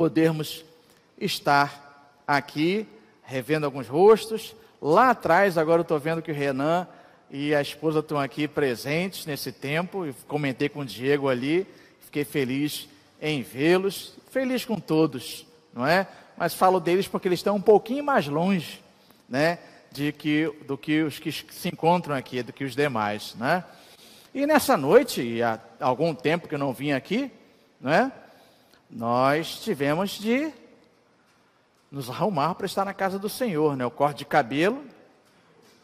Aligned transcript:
podermos 0.00 0.64
estar 1.20 2.22
aqui, 2.26 2.88
revendo 3.22 3.66
alguns 3.66 3.86
rostos. 3.86 4.56
Lá 4.80 5.10
atrás, 5.10 5.58
agora 5.58 5.80
eu 5.80 5.82
estou 5.82 5.98
vendo 5.98 6.22
que 6.22 6.32
o 6.32 6.34
Renan 6.34 6.88
e 7.30 7.54
a 7.54 7.60
esposa 7.60 7.98
estão 7.98 8.18
aqui 8.18 8.48
presentes 8.48 9.26
nesse 9.26 9.52
tempo. 9.52 10.06
Eu 10.06 10.14
comentei 10.26 10.70
com 10.70 10.80
o 10.80 10.86
Diego 10.86 11.28
ali, 11.28 11.66
fiquei 12.00 12.24
feliz 12.24 12.88
em 13.20 13.42
vê-los, 13.42 14.14
feliz 14.30 14.64
com 14.64 14.80
todos, 14.80 15.46
não 15.70 15.86
é? 15.86 16.08
Mas 16.34 16.54
falo 16.54 16.80
deles 16.80 17.06
porque 17.06 17.28
eles 17.28 17.40
estão 17.40 17.56
um 17.56 17.60
pouquinho 17.60 18.02
mais 18.02 18.26
longe, 18.26 18.82
né? 19.28 19.58
De 19.92 20.12
que, 20.12 20.50
do 20.66 20.78
que 20.78 21.02
os 21.02 21.18
que 21.18 21.30
se 21.30 21.68
encontram 21.68 22.16
aqui, 22.16 22.42
do 22.42 22.54
que 22.54 22.64
os 22.64 22.74
demais, 22.74 23.34
né? 23.34 23.62
E 24.34 24.46
nessa 24.46 24.78
noite, 24.78 25.20
e 25.20 25.42
há 25.42 25.60
algum 25.78 26.14
tempo 26.14 26.48
que 26.48 26.54
eu 26.54 26.58
não 26.58 26.72
vim 26.72 26.92
aqui, 26.92 27.30
né? 27.78 28.10
Nós 28.90 29.60
tivemos 29.60 30.10
de 30.10 30.52
nos 31.90 32.10
arrumar 32.10 32.54
para 32.54 32.66
estar 32.66 32.84
na 32.84 32.92
casa 32.92 33.18
do 33.18 33.28
Senhor, 33.28 33.76
né? 33.76 33.86
O 33.86 33.90
corte 33.90 34.18
de 34.18 34.24
cabelo, 34.24 34.84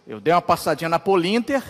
eu 0.07 0.21
dei 0.21 0.35
uma 0.35 0.43
passadinha 0.43 0.89
na 0.89 0.99
Polinter, 0.99 1.63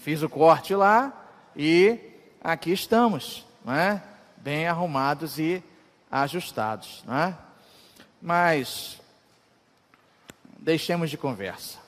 fiz 0.00 0.22
o 0.22 0.28
corte 0.28 0.74
lá 0.74 1.12
e 1.54 1.98
aqui 2.42 2.72
estamos, 2.72 3.46
né? 3.64 4.02
Bem 4.36 4.66
arrumados 4.66 5.38
e 5.38 5.62
ajustados, 6.10 7.04
né? 7.06 7.36
Mas 8.20 8.98
deixemos 10.58 11.10
de 11.10 11.18
conversa. 11.18 11.78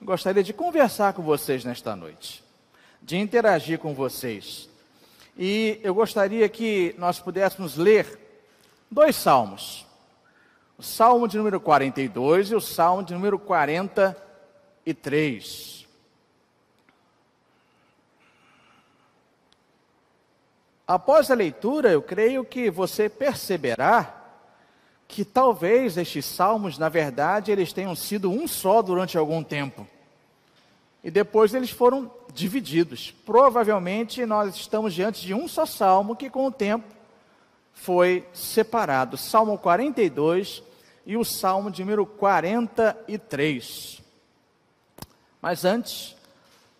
Gostaria 0.00 0.42
de 0.42 0.52
conversar 0.52 1.12
com 1.12 1.22
vocês 1.22 1.64
nesta 1.64 1.94
noite, 1.96 2.44
de 3.02 3.16
interagir 3.16 3.78
com 3.78 3.94
vocês. 3.94 4.67
E 5.38 5.80
eu 5.84 5.94
gostaria 5.94 6.48
que 6.48 6.96
nós 6.98 7.20
pudéssemos 7.20 7.76
ler 7.76 8.18
dois 8.90 9.14
salmos. 9.14 9.86
O 10.76 10.82
Salmo 10.82 11.28
de 11.28 11.38
número 11.38 11.60
42 11.60 12.50
e 12.50 12.56
o 12.56 12.60
Salmo 12.60 13.04
de 13.04 13.14
número 13.14 13.38
43. 13.38 15.86
Após 20.86 21.30
a 21.30 21.34
leitura, 21.34 21.90
eu 21.90 22.02
creio 22.02 22.44
que 22.44 22.68
você 22.68 23.08
perceberá 23.08 24.14
que 25.06 25.24
talvez 25.24 25.96
estes 25.96 26.26
salmos, 26.26 26.76
na 26.78 26.88
verdade, 26.88 27.52
eles 27.52 27.72
tenham 27.72 27.94
sido 27.94 28.28
um 28.28 28.48
só 28.48 28.82
durante 28.82 29.16
algum 29.16 29.44
tempo. 29.44 29.86
E 31.08 31.10
depois 31.10 31.54
eles 31.54 31.70
foram 31.70 32.10
divididos. 32.34 33.14
Provavelmente 33.24 34.26
nós 34.26 34.54
estamos 34.54 34.92
diante 34.92 35.24
de 35.24 35.32
um 35.32 35.48
só 35.48 35.64
salmo 35.64 36.14
que 36.14 36.28
com 36.28 36.44
o 36.44 36.52
tempo 36.52 36.84
foi 37.72 38.28
separado. 38.34 39.16
Salmo 39.16 39.56
42 39.56 40.62
e 41.06 41.16
o 41.16 41.24
salmo 41.24 41.70
de 41.70 41.80
número 41.80 42.04
43. 42.04 44.02
Mas 45.40 45.64
antes, 45.64 46.14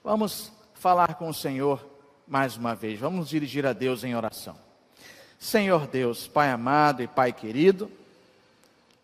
vamos 0.05 0.53
falar 0.75 1.15
com 1.15 1.31
o 1.31 1.35
Senhor 1.35 1.83
mais 2.27 2.55
uma 2.55 2.75
vez. 2.75 3.01
Vamos 3.01 3.31
dirigir 3.31 3.65
a 3.65 3.73
Deus 3.73 4.05
em 4.05 4.15
oração. 4.15 4.57
Senhor 5.39 5.87
Deus, 5.87 6.29
Pai 6.29 6.51
amado 6.51 7.03
e 7.03 7.07
Pai 7.09 7.33
querido, 7.33 7.91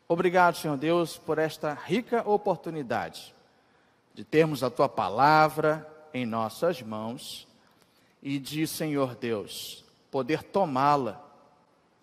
Obrigado, 0.06 0.58
Senhor 0.58 0.76
Deus, 0.76 1.16
por 1.16 1.38
esta 1.38 1.72
rica 1.72 2.28
oportunidade 2.28 3.33
de 4.14 4.24
termos 4.24 4.62
a 4.62 4.70
tua 4.70 4.88
palavra 4.88 5.86
em 6.14 6.24
nossas 6.24 6.80
mãos 6.80 7.48
e 8.22 8.38
de, 8.38 8.66
Senhor 8.66 9.16
Deus, 9.16 9.84
poder 10.10 10.42
tomá-la, 10.42 11.20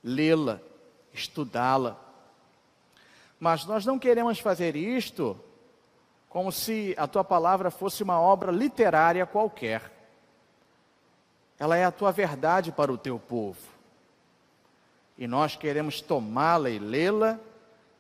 lê-la, 0.04 0.59
estudá-la. 1.14 1.98
Mas 3.39 3.66
nós 3.66 3.86
não 3.86 3.98
queremos 3.98 4.39
fazer 4.39 4.76
isto 4.76 5.39
como 6.30 6.52
se 6.52 6.94
a 6.98 7.08
tua 7.08 7.23
palavra 7.23 7.72
fosse 7.72 8.04
uma 8.04 8.20
obra 8.20 8.52
literária 8.52 9.26
qualquer. 9.26 9.92
Ela 11.58 11.78
é 11.78 11.86
a 11.86 11.92
tua 11.92 12.11
verdade 12.11 12.72
para 12.72 12.92
o 12.92 12.98
teu 12.98 13.17
povo. 13.17 13.60
E 15.17 15.28
nós 15.28 15.55
queremos 15.55 16.02
tomá-la 16.02 16.70
e 16.70 16.80
lê-la 16.80 17.39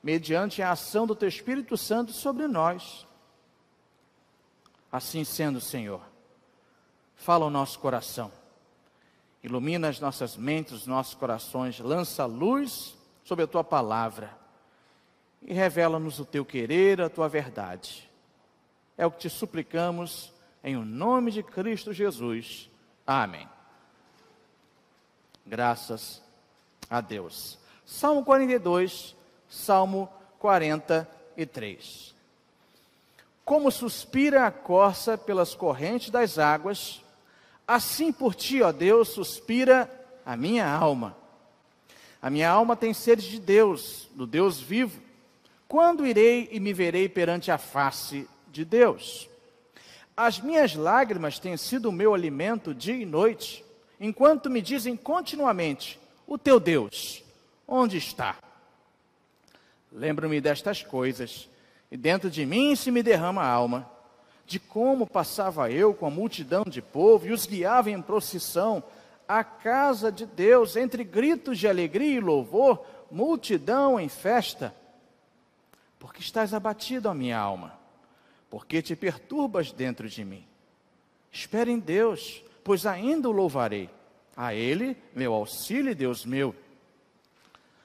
mediante 0.03 0.61
a 0.61 0.71
ação 0.71 1.05
do 1.05 1.15
Teu 1.15 1.29
Espírito 1.29 1.77
Santo 1.77 2.11
sobre 2.11 2.47
nós. 2.47 3.05
Assim 4.91 5.23
sendo, 5.23 5.61
Senhor, 5.61 6.01
fala 7.15 7.45
o 7.45 7.49
nosso 7.49 7.79
coração, 7.79 8.31
ilumina 9.43 9.87
as 9.87 9.99
nossas 9.99 10.35
mentes, 10.35 10.73
os 10.73 10.87
nossos 10.87 11.13
corações, 11.13 11.79
lança 11.79 12.25
luz 12.25 12.97
sobre 13.23 13.45
a 13.45 13.47
Tua 13.47 13.63
palavra 13.63 14.37
e 15.41 15.53
revela-nos 15.53 16.19
o 16.19 16.25
Teu 16.25 16.43
querer, 16.43 17.01
a 17.01 17.09
Tua 17.09 17.29
verdade. 17.29 18.09
É 18.97 19.05
o 19.05 19.11
que 19.11 19.19
te 19.19 19.29
suplicamos 19.29 20.33
em 20.63 20.75
o 20.75 20.83
nome 20.83 21.31
de 21.31 21.41
Cristo 21.41 21.93
Jesus. 21.93 22.69
Amém. 23.07 23.47
Graças 25.45 26.21
a 26.89 27.01
Deus. 27.01 27.57
Salmo 27.85 28.23
42 28.23 29.15
Salmo 29.51 30.09
43. 30.39 32.15
Como 33.43 33.71
suspira 33.71 34.45
a 34.45 34.51
corça 34.51 35.17
pelas 35.17 35.55
correntes 35.55 36.09
das 36.09 36.37
águas, 36.37 37.03
assim 37.67 38.11
por 38.11 38.35
ti, 38.35 38.61
ó 38.61 38.71
Deus, 38.71 39.09
suspira 39.09 39.89
a 40.25 40.35
minha 40.35 40.67
alma. 40.67 41.17
A 42.21 42.29
minha 42.29 42.49
alma 42.49 42.75
tem 42.75 42.93
sede 42.93 43.29
de 43.29 43.39
Deus, 43.39 44.07
do 44.13 44.27
Deus 44.27 44.59
vivo. 44.59 45.01
Quando 45.67 46.05
irei 46.05 46.49
e 46.51 46.59
me 46.59 46.73
verei 46.73 47.09
perante 47.09 47.49
a 47.49 47.57
face 47.57 48.27
de 48.51 48.63
Deus? 48.63 49.27
As 50.15 50.39
minhas 50.39 50.75
lágrimas 50.75 51.39
têm 51.39 51.57
sido 51.57 51.89
o 51.89 51.91
meu 51.91 52.13
alimento 52.13 52.75
dia 52.75 52.95
e 52.95 53.05
noite, 53.05 53.65
enquanto 53.99 54.49
me 54.49 54.61
dizem 54.61 54.95
continuamente: 54.95 55.99
O 56.27 56.37
teu 56.37 56.59
Deus, 56.59 57.23
onde 57.67 57.97
está? 57.97 58.37
Lembro-me 59.91 60.39
destas 60.39 60.83
coisas, 60.83 61.49
e 61.91 61.97
dentro 61.97 62.29
de 62.29 62.45
mim 62.45 62.75
se 62.75 62.89
me 62.89 63.03
derrama 63.03 63.41
a 63.41 63.49
alma, 63.49 63.91
de 64.45 64.59
como 64.59 65.05
passava 65.05 65.69
eu 65.69 65.93
com 65.93 66.05
a 66.05 66.09
multidão 66.09 66.63
de 66.63 66.81
povo 66.81 67.27
e 67.27 67.31
os 67.31 67.45
guiava 67.45 67.91
em 67.91 68.01
procissão 68.01 68.81
à 69.27 69.43
casa 69.43 70.11
de 70.11 70.25
Deus, 70.25 70.75
entre 70.75 71.03
gritos 71.03 71.59
de 71.59 71.67
alegria 71.67 72.17
e 72.17 72.19
louvor, 72.19 72.83
multidão 73.09 73.99
em 73.99 74.09
festa. 74.09 74.73
Porque 75.99 76.21
estás 76.21 76.53
abatido, 76.53 77.07
a 77.07 77.13
minha 77.13 77.37
alma, 77.37 77.77
porque 78.49 78.81
te 78.81 78.95
perturbas 78.95 79.71
dentro 79.71 80.09
de 80.09 80.25
mim. 80.25 80.45
Espere 81.31 81.71
em 81.71 81.79
Deus, 81.79 82.43
pois 82.63 82.85
ainda 82.85 83.29
o 83.29 83.31
louvarei. 83.31 83.89
A 84.35 84.53
Ele, 84.53 84.97
meu 85.13 85.33
auxílio, 85.33 85.95
Deus 85.95 86.25
meu. 86.25 86.55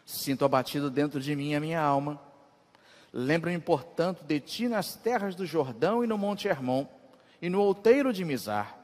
Sinto 0.04 0.44
abatido 0.44 0.90
dentro 0.90 1.20
de 1.20 1.34
mim 1.36 1.54
a 1.54 1.60
minha 1.60 1.80
alma. 1.80 2.20
Lembro-me, 3.12 3.58
portanto, 3.58 4.24
de 4.24 4.40
ti 4.40 4.68
nas 4.68 4.94
terras 4.94 5.34
do 5.34 5.46
Jordão 5.46 6.04
e 6.04 6.06
no 6.06 6.18
Monte 6.18 6.48
Hermon, 6.48 6.86
e 7.40 7.48
no 7.48 7.60
outeiro 7.60 8.12
de 8.12 8.24
Mizar. 8.24 8.76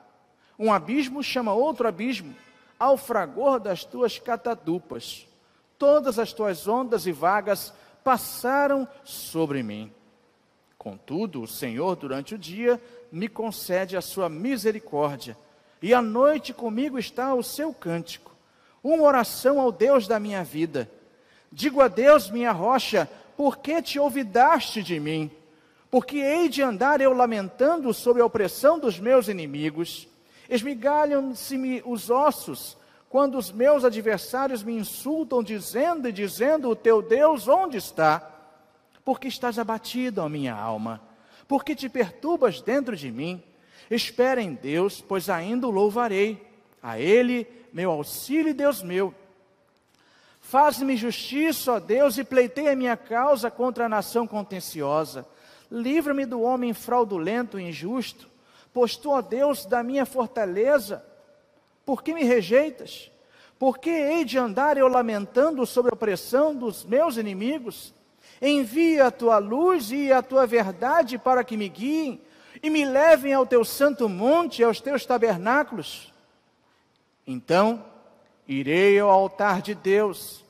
Um 0.58 0.72
abismo 0.72 1.22
chama 1.22 1.52
outro 1.52 1.88
abismo, 1.88 2.34
ao 2.78 2.96
fragor 2.96 3.60
das 3.60 3.84
tuas 3.84 4.18
catadupas. 4.18 5.26
Todas 5.78 6.18
as 6.18 6.32
tuas 6.32 6.66
ondas 6.66 7.06
e 7.06 7.12
vagas 7.12 7.72
passaram 8.04 8.86
sobre 9.04 9.62
mim. 9.62 9.92
Contudo, 10.78 11.42
o 11.42 11.46
Senhor, 11.46 11.96
durante 11.96 12.34
o 12.34 12.38
dia, 12.38 12.80
me 13.10 13.28
concede 13.28 13.96
a 13.96 14.00
sua 14.00 14.28
misericórdia, 14.28 15.36
e 15.80 15.92
à 15.92 16.00
noite 16.00 16.52
comigo 16.52 16.98
está 16.98 17.34
o 17.34 17.42
seu 17.42 17.72
cântico, 17.74 18.34
uma 18.82 19.02
oração 19.02 19.60
ao 19.60 19.70
Deus 19.70 20.06
da 20.06 20.18
minha 20.18 20.42
vida 20.42 20.88
Digo 21.52 21.82
a 21.82 21.88
Deus, 21.88 22.30
minha 22.30 22.50
rocha, 22.50 23.06
por 23.36 23.58
que 23.58 23.82
te 23.82 23.98
olvidaste 23.98 24.82
de 24.82 24.98
mim? 25.00 25.30
Porque 25.90 26.16
hei 26.18 26.48
de 26.48 26.62
andar 26.62 27.00
eu 27.00 27.12
lamentando 27.12 27.92
sobre 27.92 28.22
a 28.22 28.24
opressão 28.24 28.78
dos 28.78 28.98
meus 28.98 29.28
inimigos. 29.28 30.08
Esmigalham-se-me 30.48 31.82
os 31.84 32.08
ossos, 32.08 32.76
quando 33.08 33.36
os 33.36 33.52
meus 33.52 33.84
adversários 33.84 34.62
me 34.62 34.74
insultam, 34.74 35.42
dizendo 35.42 36.08
e 36.08 36.12
dizendo: 36.12 36.70
O 36.70 36.76
teu 36.76 37.02
Deus 37.02 37.46
onde 37.46 37.76
está? 37.76 38.26
Porque 39.04 39.28
estás 39.28 39.58
abatido, 39.58 40.22
ó 40.22 40.28
minha 40.28 40.54
alma? 40.54 41.00
Porque 41.46 41.74
te 41.74 41.88
perturbas 41.88 42.62
dentro 42.62 42.96
de 42.96 43.10
mim? 43.10 43.42
Espera 43.90 44.40
em 44.40 44.54
Deus, 44.54 45.02
pois 45.06 45.28
ainda 45.28 45.66
o 45.66 45.70
louvarei. 45.70 46.50
A 46.82 46.98
Ele, 46.98 47.46
meu 47.72 47.90
auxílio 47.90 48.48
e 48.48 48.54
Deus 48.54 48.82
meu. 48.82 49.14
Faz-me 50.52 50.98
justiça, 50.98 51.72
ó 51.72 51.80
Deus, 51.80 52.18
e 52.18 52.24
pleiteia 52.24 52.76
minha 52.76 52.94
causa 52.94 53.50
contra 53.50 53.86
a 53.86 53.88
nação 53.88 54.26
contenciosa. 54.26 55.26
Livra-me 55.70 56.26
do 56.26 56.42
homem 56.42 56.74
fraudulento 56.74 57.58
e 57.58 57.70
injusto, 57.70 58.28
pois 58.70 58.94
tu, 58.94 59.12
ó 59.12 59.22
Deus, 59.22 59.64
da 59.64 59.82
minha 59.82 60.04
fortaleza. 60.04 61.02
Por 61.86 62.02
que 62.02 62.12
me 62.12 62.22
rejeitas? 62.22 63.10
Por 63.58 63.78
que 63.78 63.88
hei 63.88 64.26
de 64.26 64.36
andar 64.36 64.76
eu 64.76 64.88
lamentando 64.88 65.64
sobre 65.64 65.90
a 65.90 65.94
opressão 65.94 66.54
dos 66.54 66.84
meus 66.84 67.16
inimigos? 67.16 67.94
Envia 68.38 69.06
a 69.06 69.10
tua 69.10 69.38
luz 69.38 69.90
e 69.90 70.12
a 70.12 70.20
tua 70.20 70.46
verdade 70.46 71.16
para 71.16 71.42
que 71.42 71.56
me 71.56 71.70
guiem 71.70 72.20
e 72.62 72.68
me 72.68 72.84
levem 72.84 73.32
ao 73.32 73.46
teu 73.46 73.64
santo 73.64 74.06
monte, 74.06 74.62
aos 74.62 74.82
teus 74.82 75.06
tabernáculos. 75.06 76.12
Então 77.26 77.90
irei 78.46 78.98
ao 78.98 79.10
altar 79.10 79.62
de 79.62 79.74
Deus, 79.74 80.44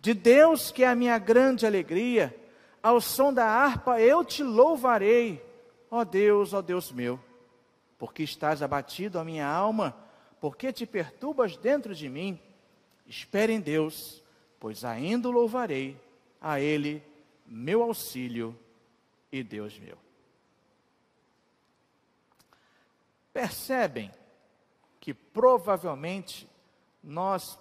de 0.00 0.14
Deus 0.14 0.70
que 0.70 0.84
é 0.84 0.88
a 0.88 0.94
minha 0.94 1.18
grande 1.18 1.66
alegria. 1.66 2.34
Ao 2.82 3.00
som 3.00 3.32
da 3.32 3.46
harpa 3.46 4.00
eu 4.00 4.24
te 4.24 4.42
louvarei, 4.42 5.42
ó 5.90 6.04
Deus, 6.04 6.52
ó 6.52 6.60
Deus 6.60 6.92
meu, 6.92 7.18
porque 7.98 8.22
estás 8.22 8.62
abatido 8.62 9.18
a 9.18 9.24
minha 9.24 9.46
alma, 9.46 9.96
porque 10.40 10.72
te 10.72 10.84
perturbas 10.84 11.56
dentro 11.56 11.94
de 11.94 12.08
mim. 12.08 12.38
Espere 13.06 13.52
em 13.52 13.60
Deus, 13.60 14.22
pois 14.60 14.84
ainda 14.84 15.28
o 15.28 15.32
louvarei, 15.32 15.96
a 16.40 16.60
Ele, 16.60 17.02
meu 17.46 17.82
auxílio 17.82 18.58
e 19.32 19.42
Deus 19.42 19.78
meu. 19.78 19.96
Percebem 23.32 24.10
que 25.00 25.12
provavelmente 25.12 26.48
nós 27.04 27.58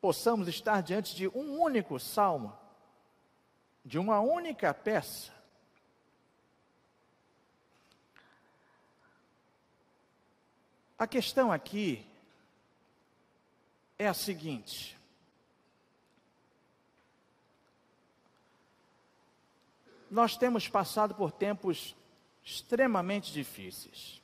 possamos 0.00 0.48
estar 0.48 0.82
diante 0.82 1.14
de 1.14 1.28
um 1.28 1.60
único 1.60 2.00
salmo, 2.00 2.56
de 3.84 3.98
uma 3.98 4.20
única 4.20 4.72
peça. 4.72 5.30
A 10.98 11.06
questão 11.06 11.52
aqui 11.52 12.06
é 13.98 14.06
a 14.06 14.14
seguinte: 14.14 14.98
nós 20.10 20.36
temos 20.36 20.66
passado 20.66 21.14
por 21.14 21.30
tempos 21.30 21.94
extremamente 22.42 23.32
difíceis. 23.32 24.19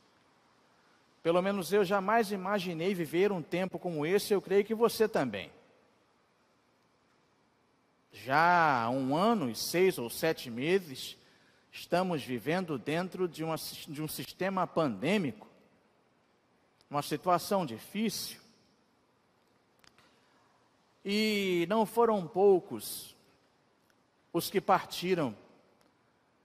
Pelo 1.26 1.42
menos 1.42 1.72
eu 1.72 1.84
jamais 1.84 2.30
imaginei 2.30 2.94
viver 2.94 3.32
um 3.32 3.42
tempo 3.42 3.80
como 3.80 4.06
esse, 4.06 4.32
eu 4.32 4.40
creio 4.40 4.64
que 4.64 4.76
você 4.76 5.08
também. 5.08 5.50
Já 8.12 8.84
há 8.84 8.90
um 8.90 9.16
ano 9.16 9.50
e 9.50 9.56
seis 9.56 9.98
ou 9.98 10.08
sete 10.08 10.48
meses, 10.48 11.18
estamos 11.72 12.22
vivendo 12.22 12.78
dentro 12.78 13.26
de, 13.26 13.42
uma, 13.42 13.56
de 13.56 14.00
um 14.00 14.06
sistema 14.06 14.68
pandêmico, 14.68 15.48
uma 16.88 17.02
situação 17.02 17.66
difícil. 17.66 18.38
E 21.04 21.66
não 21.68 21.84
foram 21.84 22.24
poucos 22.24 23.16
os 24.32 24.48
que 24.48 24.60
partiram 24.60 25.36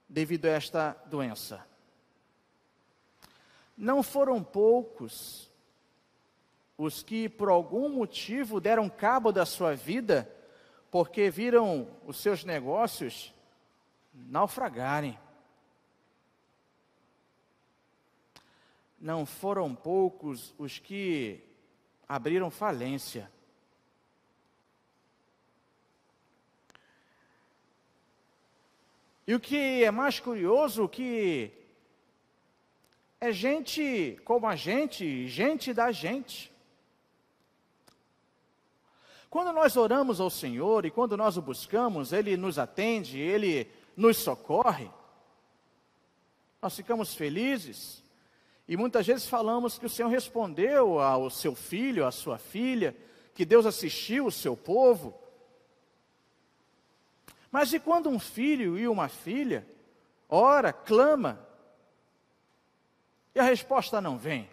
devido 0.08 0.46
a 0.46 0.50
esta 0.50 0.96
doença. 1.06 1.71
Não 3.76 4.02
foram 4.02 4.42
poucos 4.42 5.50
os 6.76 7.02
que, 7.02 7.28
por 7.28 7.48
algum 7.48 7.88
motivo, 7.88 8.60
deram 8.60 8.88
cabo 8.88 9.30
da 9.30 9.46
sua 9.46 9.74
vida 9.74 10.28
porque 10.90 11.30
viram 11.30 11.88
os 12.04 12.18
seus 12.18 12.44
negócios 12.44 13.32
naufragarem. 14.12 15.18
Não 19.00 19.24
foram 19.24 19.74
poucos 19.74 20.54
os 20.58 20.78
que 20.78 21.42
abriram 22.06 22.50
falência. 22.50 23.32
E 29.26 29.34
o 29.34 29.40
que 29.40 29.82
é 29.82 29.90
mais 29.90 30.20
curioso, 30.20 30.86
que 30.86 31.50
é 33.22 33.30
gente 33.30 34.18
como 34.24 34.48
a 34.48 34.56
gente, 34.56 35.28
gente 35.28 35.72
da 35.72 35.92
gente. 35.92 36.52
Quando 39.30 39.52
nós 39.52 39.76
oramos 39.76 40.20
ao 40.20 40.28
Senhor 40.28 40.84
e 40.84 40.90
quando 40.90 41.16
nós 41.16 41.36
o 41.36 41.40
buscamos, 41.40 42.12
Ele 42.12 42.36
nos 42.36 42.58
atende, 42.58 43.20
Ele 43.20 43.70
nos 43.96 44.16
socorre, 44.16 44.90
nós 46.60 46.74
ficamos 46.74 47.14
felizes 47.14 48.02
e 48.66 48.76
muitas 48.76 49.06
vezes 49.06 49.28
falamos 49.28 49.78
que 49.78 49.86
o 49.86 49.90
Senhor 49.90 50.08
respondeu 50.08 50.98
ao 50.98 51.30
seu 51.30 51.54
filho, 51.54 52.04
à 52.04 52.10
sua 52.10 52.38
filha, 52.38 52.92
que 53.36 53.44
Deus 53.44 53.66
assistiu 53.66 54.26
o 54.26 54.32
seu 54.32 54.56
povo. 54.56 55.16
Mas 57.52 57.72
e 57.72 57.78
quando 57.78 58.10
um 58.10 58.18
filho 58.18 58.76
e 58.76 58.88
uma 58.88 59.08
filha 59.08 59.64
ora, 60.28 60.72
clama, 60.72 61.51
e 63.34 63.40
a 63.40 63.42
resposta 63.42 64.00
não 64.00 64.18
vem? 64.18 64.48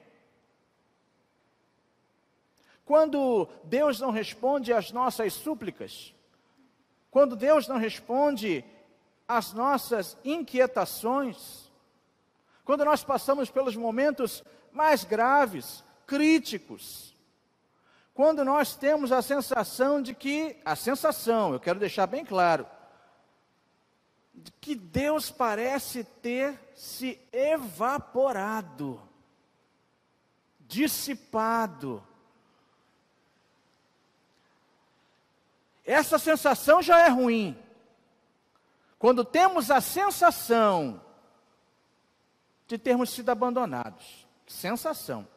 Quando 2.85 3.47
Deus 3.63 3.99
não 3.99 4.09
responde 4.09 4.73
às 4.73 4.91
nossas 4.91 5.33
súplicas, 5.33 6.13
quando 7.11 7.35
Deus 7.35 7.67
não 7.67 7.77
responde 7.77 8.63
às 9.27 9.53
nossas 9.53 10.17
inquietações, 10.23 11.69
quando 12.65 12.85
nós 12.85 13.03
passamos 13.03 13.49
pelos 13.49 13.75
momentos 13.75 14.43
mais 14.71 15.03
graves, 15.03 15.83
críticos, 16.07 17.15
quando 18.13 18.43
nós 18.43 18.75
temos 18.75 19.11
a 19.11 19.21
sensação 19.21 20.01
de 20.01 20.13
que, 20.13 20.57
a 20.65 20.75
sensação, 20.75 21.53
eu 21.53 21.59
quero 21.59 21.79
deixar 21.79 22.07
bem 22.07 22.25
claro, 22.25 22.65
que 24.62 24.75
Deus 24.75 25.30
parece 25.31 26.03
ter 26.03 26.59
se 26.75 27.19
evaporado, 27.31 29.01
dissipado. 30.62 32.03
Essa 35.86 36.19
sensação 36.19 36.81
já 36.81 37.00
é 37.00 37.09
ruim. 37.09 37.57
Quando 38.97 39.25
temos 39.25 39.71
a 39.71 39.81
sensação 39.81 41.01
de 42.68 42.77
termos 42.77 43.09
sido 43.09 43.30
abandonados, 43.30 44.27
sensação. 44.45 45.27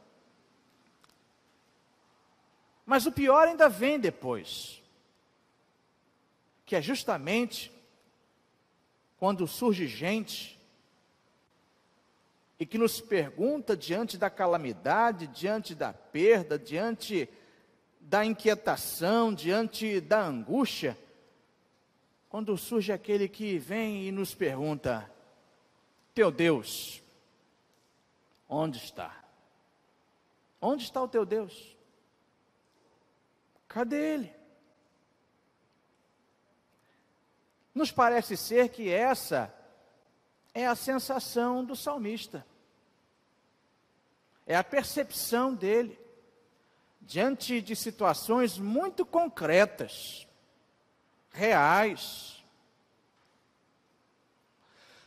Mas 2.84 3.06
o 3.06 3.12
pior 3.12 3.48
ainda 3.48 3.68
vem 3.68 3.98
depois, 3.98 4.82
que 6.66 6.76
é 6.76 6.82
justamente 6.82 7.72
quando 9.22 9.46
surge 9.46 9.86
gente 9.86 10.60
e 12.58 12.66
que 12.66 12.76
nos 12.76 13.00
pergunta 13.00 13.76
diante 13.76 14.18
da 14.18 14.28
calamidade, 14.28 15.28
diante 15.28 15.76
da 15.76 15.92
perda, 15.92 16.58
diante 16.58 17.28
da 18.00 18.24
inquietação, 18.24 19.32
diante 19.32 20.00
da 20.00 20.24
angústia, 20.24 20.98
quando 22.28 22.58
surge 22.58 22.92
aquele 22.92 23.28
que 23.28 23.58
vem 23.58 24.08
e 24.08 24.10
nos 24.10 24.34
pergunta: 24.34 25.08
Teu 26.12 26.32
Deus, 26.32 27.00
onde 28.48 28.78
está? 28.78 29.24
Onde 30.60 30.82
está 30.82 31.00
o 31.00 31.06
teu 31.06 31.24
Deus? 31.24 31.76
Cadê 33.68 34.14
ele? 34.14 34.41
Nos 37.74 37.90
parece 37.90 38.36
ser 38.36 38.68
que 38.68 38.90
essa 38.90 39.52
é 40.54 40.66
a 40.66 40.74
sensação 40.74 41.64
do 41.64 41.74
salmista, 41.74 42.46
é 44.46 44.54
a 44.54 44.64
percepção 44.64 45.54
dele, 45.54 45.98
diante 47.00 47.60
de 47.60 47.74
situações 47.74 48.58
muito 48.58 49.04
concretas, 49.04 50.26
reais. 51.30 52.44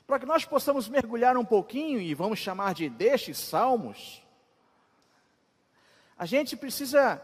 Para 0.07 0.19
que 0.19 0.25
nós 0.25 0.45
possamos 0.45 0.87
mergulhar 0.89 1.37
um 1.37 1.45
pouquinho, 1.45 1.99
e 1.99 2.13
vamos 2.13 2.39
chamar 2.39 2.73
de 2.73 2.89
destes 2.89 3.37
salmos, 3.37 4.21
a 6.17 6.25
gente 6.25 6.55
precisa 6.55 7.21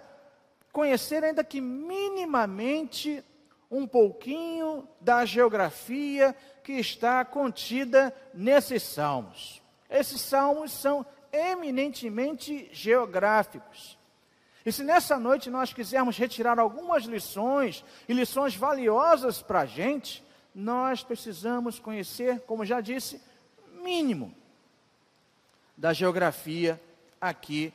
conhecer, 0.72 1.24
ainda 1.24 1.44
que 1.44 1.62
minimamente, 1.62 3.24
um 3.72 3.88
pouquinho 3.88 4.86
da 5.00 5.24
geografia 5.24 6.36
que 6.62 6.74
está 6.74 7.24
contida 7.24 8.14
nesses 8.34 8.84
salmos. 8.84 9.62
Esses 9.90 10.20
salmos 10.20 10.74
são 10.74 11.06
eminentemente 11.32 12.70
geográficos. 12.74 13.98
E 14.66 14.72
se 14.72 14.84
nessa 14.84 15.18
noite 15.18 15.50
nós 15.50 15.74
quisermos 15.74 16.18
retirar 16.18 16.60
algumas 16.60 17.06
lições, 17.06 17.84
e 18.08 18.14
lições 18.14 18.56
valiosas 18.56 19.42
para 19.42 19.62
a 19.62 19.66
gente, 19.66 20.24
nós 20.54 21.02
precisamos 21.02 21.80
conhecer, 21.80 22.42
como 22.42 22.66
já 22.66 22.82
disse, 22.82 23.22
mínimo 23.82 24.36
da 25.78 25.94
geografia 25.94 26.80
aqui 27.20 27.74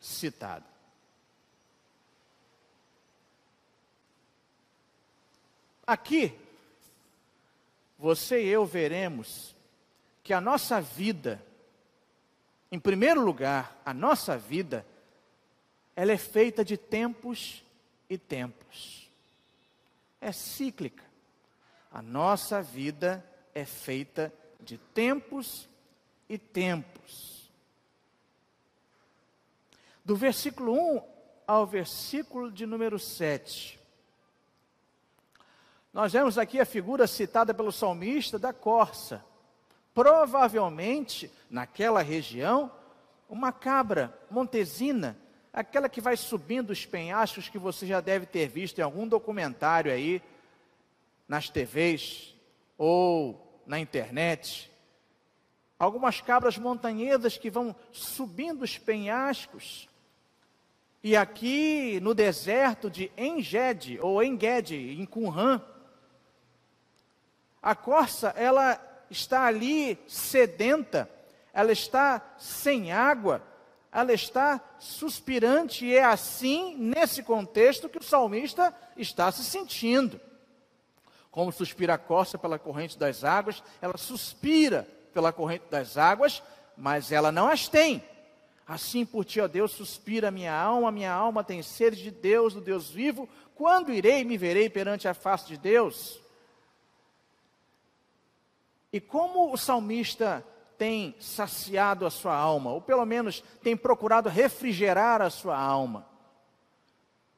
citada. 0.00 0.69
Aqui, 5.90 6.32
você 7.98 8.44
e 8.44 8.46
eu 8.46 8.64
veremos 8.64 9.56
que 10.22 10.32
a 10.32 10.40
nossa 10.40 10.80
vida, 10.80 11.44
em 12.70 12.78
primeiro 12.78 13.20
lugar, 13.20 13.76
a 13.84 13.92
nossa 13.92 14.38
vida, 14.38 14.86
ela 15.96 16.12
é 16.12 16.16
feita 16.16 16.64
de 16.64 16.76
tempos 16.76 17.64
e 18.08 18.16
tempos. 18.16 19.10
É 20.20 20.30
cíclica. 20.30 21.02
A 21.90 22.00
nossa 22.00 22.62
vida 22.62 23.28
é 23.52 23.64
feita 23.64 24.32
de 24.60 24.78
tempos 24.78 25.68
e 26.28 26.38
tempos. 26.38 27.50
Do 30.04 30.14
versículo 30.14 30.72
1 30.72 31.02
ao 31.48 31.66
versículo 31.66 32.48
de 32.48 32.64
número 32.64 32.96
7. 32.96 33.79
Nós 35.92 36.12
vemos 36.12 36.38
aqui 36.38 36.60
a 36.60 36.64
figura 36.64 37.06
citada 37.06 37.52
pelo 37.52 37.72
salmista 37.72 38.38
da 38.38 38.52
corça. 38.52 39.24
Provavelmente, 39.92 41.30
naquela 41.50 42.00
região, 42.00 42.70
uma 43.28 43.50
cabra 43.50 44.16
montesina, 44.30 45.18
aquela 45.52 45.88
que 45.88 46.00
vai 46.00 46.16
subindo 46.16 46.70
os 46.70 46.86
penhascos 46.86 47.48
que 47.48 47.58
você 47.58 47.86
já 47.86 48.00
deve 48.00 48.24
ter 48.24 48.48
visto 48.48 48.78
em 48.78 48.82
algum 48.82 49.06
documentário 49.06 49.92
aí, 49.92 50.22
nas 51.26 51.48
TVs 51.48 52.36
ou 52.78 53.62
na 53.66 53.80
internet. 53.80 54.70
Algumas 55.76 56.20
cabras 56.20 56.56
montanhesas 56.56 57.36
que 57.36 57.50
vão 57.50 57.74
subindo 57.90 58.62
os 58.62 58.78
penhascos. 58.78 59.88
E 61.02 61.16
aqui 61.16 61.98
no 62.00 62.14
deserto 62.14 62.88
de 62.88 63.10
Enged, 63.16 63.98
ou 64.00 64.22
Enged, 64.22 64.72
em 64.72 65.04
Qumran, 65.06 65.60
a 67.62 67.74
corça, 67.74 68.32
ela 68.36 68.80
está 69.10 69.44
ali 69.44 69.98
sedenta, 70.06 71.10
ela 71.52 71.72
está 71.72 72.34
sem 72.38 72.92
água, 72.92 73.42
ela 73.92 74.12
está 74.12 74.60
suspirante, 74.78 75.84
e 75.84 75.96
é 75.96 76.04
assim, 76.04 76.76
nesse 76.76 77.22
contexto, 77.22 77.88
que 77.88 77.98
o 77.98 78.02
salmista 78.02 78.74
está 78.96 79.30
se 79.32 79.44
sentindo. 79.44 80.20
Como 81.30 81.52
suspira 81.52 81.94
a 81.94 81.98
corça 81.98 82.38
pela 82.38 82.58
corrente 82.58 82.98
das 82.98 83.24
águas, 83.24 83.62
ela 83.82 83.96
suspira 83.96 84.86
pela 85.12 85.32
corrente 85.32 85.64
das 85.70 85.96
águas, 85.96 86.42
mas 86.76 87.12
ela 87.12 87.30
não 87.30 87.48
as 87.48 87.68
tem. 87.68 88.02
Assim 88.66 89.04
por 89.04 89.24
ti, 89.24 89.40
ó 89.40 89.48
Deus, 89.48 89.72
suspira 89.72 90.30
minha 90.30 90.54
alma, 90.54 90.92
minha 90.92 91.12
alma 91.12 91.42
tem 91.42 91.60
sede 91.62 92.00
de 92.02 92.10
Deus, 92.10 92.54
do 92.54 92.60
Deus 92.60 92.88
vivo. 92.88 93.28
Quando 93.56 93.92
irei 93.92 94.24
me 94.24 94.38
verei 94.38 94.70
perante 94.70 95.08
a 95.08 95.14
face 95.14 95.46
de 95.48 95.56
Deus? 95.56 96.20
E 98.92 99.00
como 99.00 99.52
o 99.52 99.56
salmista 99.56 100.44
tem 100.76 101.14
saciado 101.20 102.04
a 102.04 102.10
sua 102.10 102.34
alma, 102.34 102.72
ou 102.72 102.80
pelo 102.80 103.04
menos 103.04 103.42
tem 103.62 103.76
procurado 103.76 104.28
refrigerar 104.28 105.22
a 105.22 105.30
sua 105.30 105.56
alma? 105.56 106.06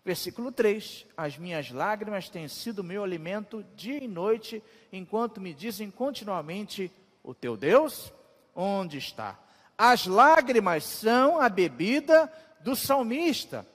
Versículo 0.05 0.51
3: 0.51 1.07
As 1.17 1.37
minhas 1.37 1.71
lágrimas 1.71 2.29
têm 2.29 2.49
sido 2.49 2.83
meu 2.83 3.05
alimento 3.05 3.65
dia 3.77 4.03
e 4.03 4.09
noite, 4.09 4.63
enquanto 4.91 5.41
me 5.41 5.53
dizem 5.53 5.91
continuamente: 5.91 6.91
O 7.23 7.35
teu 7.35 7.57
Deus, 7.57 8.13
onde 8.55 8.97
está? 8.97 9.39
As 9.77 10.07
lágrimas 10.07 10.85
são 10.85 11.39
a 11.39 11.49
bebida 11.49 12.33
do 12.61 12.75
salmista. 12.75 13.67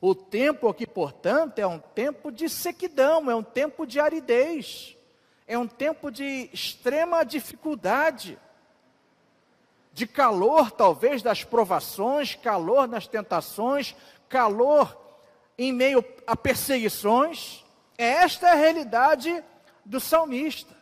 O 0.00 0.14
tempo 0.14 0.68
aqui, 0.68 0.86
portanto, 0.86 1.58
é 1.58 1.66
um 1.66 1.78
tempo 1.78 2.30
de 2.30 2.48
sequidão, 2.48 3.30
é 3.30 3.34
um 3.34 3.42
tempo 3.42 3.84
de 3.84 3.98
aridez 3.98 4.96
é 5.50 5.58
um 5.58 5.66
tempo 5.66 6.12
de 6.12 6.48
extrema 6.52 7.24
dificuldade, 7.24 8.38
de 9.92 10.06
calor, 10.06 10.70
talvez, 10.70 11.22
das 11.22 11.42
provações, 11.42 12.36
calor 12.36 12.86
nas 12.86 13.08
tentações, 13.08 13.96
calor 14.28 14.96
em 15.58 15.72
meio 15.72 16.04
a 16.24 16.36
perseguições. 16.36 17.64
Esta 17.98 18.46
é 18.46 18.52
a 18.52 18.54
realidade 18.54 19.42
do 19.84 19.98
salmista. 19.98 20.72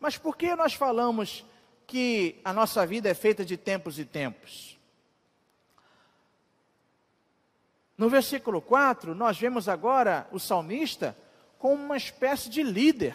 Mas 0.00 0.18
por 0.18 0.36
que 0.36 0.52
nós 0.56 0.74
falamos 0.74 1.44
que 1.86 2.40
a 2.44 2.52
nossa 2.52 2.84
vida 2.84 3.08
é 3.08 3.14
feita 3.14 3.44
de 3.44 3.56
tempos 3.56 3.96
e 3.96 4.04
tempos? 4.04 4.76
No 7.96 8.10
versículo 8.10 8.60
4, 8.60 9.14
nós 9.14 9.38
vemos 9.38 9.68
agora 9.68 10.26
o 10.32 10.40
salmista 10.40 11.16
como 11.62 11.74
uma 11.74 11.96
espécie 11.96 12.50
de 12.50 12.60
líder. 12.60 13.14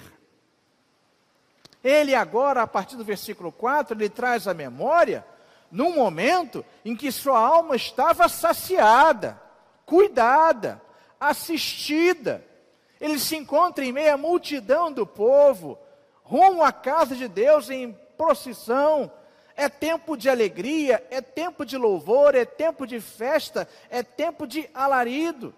Ele 1.83 2.15
agora, 2.15 2.61
a 2.61 2.67
partir 2.67 2.95
do 2.95 3.03
versículo 3.03 3.51
4, 3.51 3.93
ele 3.93 4.07
traz 4.07 4.47
a 4.47 4.53
memória 4.53 5.25
num 5.69 5.93
momento 5.93 6.63
em 6.85 6.95
que 6.95 7.11
sua 7.11 7.37
alma 7.37 7.75
estava 7.75 8.29
saciada, 8.29 9.37
cuidada, 9.85 10.81
assistida. 11.19 12.41
Ele 13.01 13.19
se 13.19 13.35
encontra 13.35 13.83
em 13.83 13.91
meio 13.91 14.13
à 14.13 14.17
multidão 14.17 14.93
do 14.93 15.05
povo, 15.05 15.77
rumo 16.23 16.63
à 16.63 16.71
casa 16.71 17.17
de 17.17 17.27
Deus 17.27 17.69
em 17.69 17.91
procissão. 18.17 19.11
É 19.57 19.67
tempo 19.67 20.15
de 20.15 20.29
alegria, 20.29 21.05
é 21.11 21.19
tempo 21.19 21.65
de 21.65 21.75
louvor, 21.75 22.33
é 22.33 22.45
tempo 22.45 22.87
de 22.87 23.01
festa, 23.01 23.67
é 23.89 24.01
tempo 24.01 24.47
de 24.47 24.69
alarido. 24.73 25.53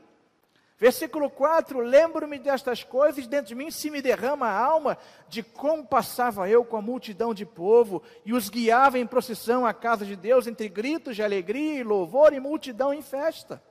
Versículo 0.80 1.30
4: 1.30 1.82
Lembro-me 1.82 2.40
destas 2.40 2.84
coisas, 2.86 3.28
dentro 3.28 3.48
de 3.48 3.56
mim 3.56 3.70
se 3.70 3.92
me 3.92 4.02
derrama 4.02 4.48
a 4.48 4.58
alma 4.58 4.98
de 5.28 5.44
como 5.44 5.86
passava 5.86 6.50
eu 6.50 6.64
com 6.64 6.78
a 6.78 6.82
multidão 6.82 7.34
de 7.34 7.46
povo 7.46 8.02
e 8.24 8.32
os 8.32 8.48
guiava 8.48 8.98
em 8.98 9.06
procissão 9.06 9.66
à 9.66 9.74
casa 9.74 10.06
de 10.06 10.16
Deus, 10.16 10.48
entre 10.48 10.70
gritos 10.70 11.18
de 11.18 11.22
alegria 11.22 11.82
e 11.82 11.84
louvor 11.84 12.32
e 12.32 12.40
multidão 12.40 12.94
em 12.94 13.02
festa. 13.02 13.62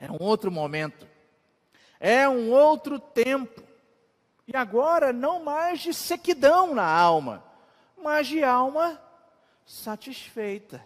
É 0.00 0.10
um 0.10 0.20
outro 0.20 0.50
momento, 0.50 1.06
é 2.00 2.28
um 2.28 2.50
outro 2.50 2.98
tempo, 2.98 3.62
e 4.48 4.56
agora 4.56 5.12
não 5.12 5.44
mais 5.44 5.78
de 5.78 5.94
sequidão 5.94 6.74
na 6.74 6.84
alma, 6.84 7.44
mas 7.96 8.26
de 8.26 8.42
alma 8.42 9.00
satisfeita, 9.64 10.84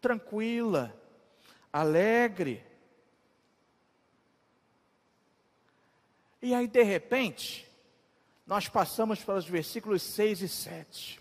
tranquila, 0.00 0.96
alegre 1.70 2.65
E 6.46 6.54
aí, 6.54 6.68
de 6.68 6.84
repente, 6.84 7.66
nós 8.46 8.68
passamos 8.68 9.18
para 9.18 9.34
os 9.34 9.46
versículos 9.46 10.00
6 10.00 10.42
e 10.42 10.48
7. 10.48 11.20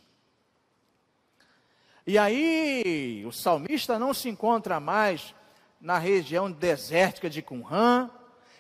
E 2.05 2.15
aí, 2.15 3.25
o 3.25 3.32
salmista 3.32 3.98
não 3.98 4.13
se 4.13 4.29
encontra 4.29 4.79
mais 4.79 5.34
na 5.82 5.98
região 5.98 6.51
desértica 6.51 7.27
de 7.27 7.41
Qumran, 7.41 8.08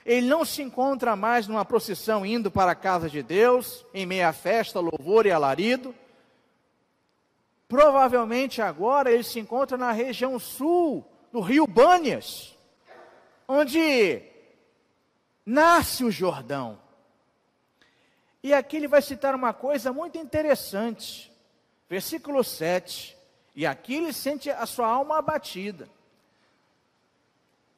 ele 0.03 0.25
não 0.25 0.43
se 0.43 0.63
encontra 0.63 1.15
mais 1.15 1.47
numa 1.47 1.63
procissão 1.63 2.25
indo 2.25 2.49
para 2.49 2.71
a 2.71 2.75
casa 2.75 3.11
de 3.11 3.21
Deus, 3.21 3.85
em 3.93 4.07
meia 4.07 4.33
festa, 4.33 4.79
louvor 4.79 5.27
e 5.27 5.31
alarido. 5.31 5.93
Provavelmente 7.67 8.59
agora 8.59 9.11
ele 9.11 9.21
se 9.21 9.39
encontra 9.39 9.77
na 9.77 9.91
região 9.91 10.39
sul, 10.39 11.05
do 11.31 11.41
rio 11.41 11.67
Bânias, 11.67 12.55
onde 13.47 14.33
nasce 15.45 16.03
o 16.03 16.11
Jordão. 16.11 16.79
E 18.41 18.53
aqui 18.53 18.77
ele 18.77 18.87
vai 18.87 19.01
citar 19.01 19.35
uma 19.35 19.53
coisa 19.53 19.91
muito 19.91 20.17
interessante. 20.17 21.31
Versículo 21.89 22.43
7. 22.43 23.15
E 23.55 23.65
aqui 23.65 23.95
ele 23.95 24.13
sente 24.13 24.49
a 24.49 24.65
sua 24.65 24.87
alma 24.87 25.17
abatida. 25.17 25.89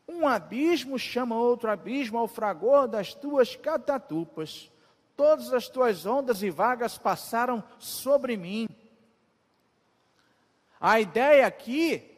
Um 0.08 0.28
abismo 0.28 0.98
chama 0.98 1.36
outro 1.36 1.70
abismo 1.70 2.18
ao 2.18 2.28
fragor 2.28 2.88
das 2.88 3.14
tuas 3.14 3.56
catatupas. 3.56 4.72
Todas 5.16 5.52
as 5.54 5.68
tuas 5.68 6.06
ondas 6.06 6.42
e 6.44 6.50
vagas 6.50 6.98
passaram 6.98 7.64
sobre 7.78 8.38
mim. 8.38 8.68
A 10.80 11.00
ideia 11.00 11.46
aqui 11.46 12.18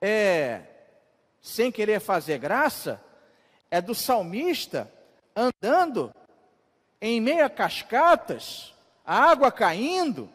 é, 0.00 0.62
sem 1.40 1.70
querer 1.70 2.00
fazer 2.00 2.38
graça, 2.38 3.02
é 3.70 3.80
do 3.80 3.94
salmista 3.94 4.90
andando 5.34 6.12
em 7.00 7.20
meio 7.20 7.44
a 7.44 7.48
cascatas, 7.48 8.74
a 9.06 9.30
água 9.30 9.50
caindo, 9.50 10.28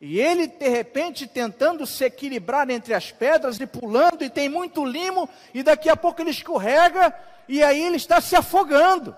e 0.00 0.20
ele 0.20 0.46
de 0.46 0.68
repente 0.68 1.26
tentando 1.26 1.86
se 1.86 2.04
equilibrar 2.04 2.70
entre 2.70 2.94
as 2.94 3.10
pedras 3.10 3.58
e 3.58 3.66
pulando, 3.66 4.22
e 4.22 4.30
tem 4.30 4.48
muito 4.48 4.84
limo, 4.84 5.28
e 5.52 5.62
daqui 5.62 5.88
a 5.88 5.96
pouco 5.96 6.22
ele 6.22 6.30
escorrega, 6.30 7.14
e 7.48 7.62
aí 7.62 7.82
ele 7.82 7.96
está 7.96 8.20
se 8.20 8.36
afogando. 8.36 9.16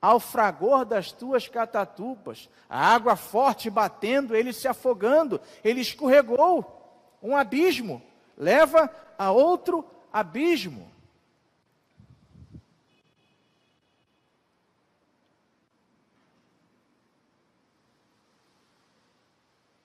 Ao 0.00 0.18
fragor 0.18 0.84
das 0.84 1.12
tuas 1.12 1.46
catatupas, 1.46 2.50
a 2.68 2.92
água 2.92 3.14
forte 3.14 3.70
batendo, 3.70 4.34
ele 4.34 4.52
se 4.52 4.66
afogando, 4.66 5.40
ele 5.62 5.80
escorregou, 5.80 6.80
um 7.22 7.36
abismo, 7.36 8.02
leva 8.36 8.90
a 9.16 9.30
outro 9.30 9.78
abismo. 9.78 9.92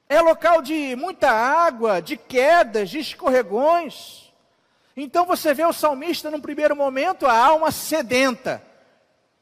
É 0.10 0.22
local 0.22 0.62
de 0.62 0.96
muita 0.96 1.30
água, 1.30 2.02
de 2.02 2.16
quedas, 2.16 2.90
de 2.90 3.00
escorregões. 3.00 4.32
Então 4.96 5.26
você 5.26 5.54
vê 5.54 5.66
o 5.66 5.74
salmista, 5.74 6.32
num 6.32 6.40
primeiro 6.40 6.76
momento, 6.76 7.26
a 7.26 7.38
alma 7.38 7.72
sedenta. 7.72 8.64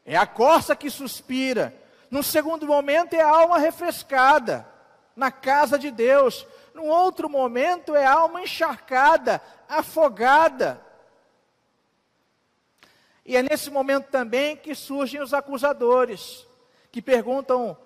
É 0.05 0.17
a 0.17 0.25
corça 0.25 0.75
que 0.75 0.89
suspira. 0.89 1.73
No 2.09 2.23
segundo 2.23 2.65
momento, 2.65 3.13
é 3.13 3.21
a 3.21 3.29
alma 3.29 3.57
refrescada, 3.57 4.67
na 5.15 5.31
casa 5.31 5.77
de 5.77 5.91
Deus. 5.91 6.45
Num 6.75 6.89
outro 6.89 7.29
momento, 7.29 7.95
é 7.95 8.05
alma 8.05 8.41
encharcada, 8.41 9.41
afogada. 9.65 10.85
E 13.25 13.37
é 13.37 13.41
nesse 13.41 13.71
momento 13.71 14.09
também 14.09 14.57
que 14.57 14.75
surgem 14.75 15.21
os 15.21 15.33
acusadores, 15.33 16.45
que 16.91 17.01
perguntam 17.01 17.77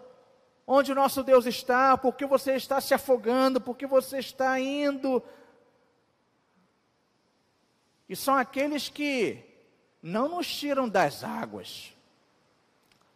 onde 0.66 0.92
o 0.92 0.96
nosso 0.96 1.24
Deus 1.24 1.46
está, 1.46 1.96
por 1.96 2.16
que 2.16 2.26
você 2.26 2.56
está 2.56 2.82
se 2.82 2.96
afogando, 2.96 3.62
por 3.62 3.78
que 3.78 3.86
você 3.86 4.18
está 4.18 4.60
indo. 4.60 5.22
E 8.10 8.16
são 8.16 8.34
aqueles 8.34 8.90
que 8.90 9.38
não 10.02 10.28
nos 10.30 10.48
tiram 10.52 10.90
das 10.90 11.24
águas. 11.24 11.94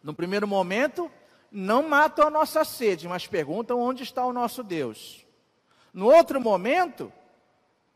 No 0.03 0.13
primeiro 0.13 0.47
momento, 0.47 1.11
não 1.51 1.89
matam 1.89 2.27
a 2.27 2.29
nossa 2.29 2.63
sede, 2.63 3.07
mas 3.07 3.25
perguntam 3.25 3.79
onde 3.79 4.03
está 4.03 4.23
o 4.23 4.31
nosso 4.33 4.61
Deus. 4.61 5.22
No 5.93 6.07
outro 6.07 6.41
momento, 6.41 7.13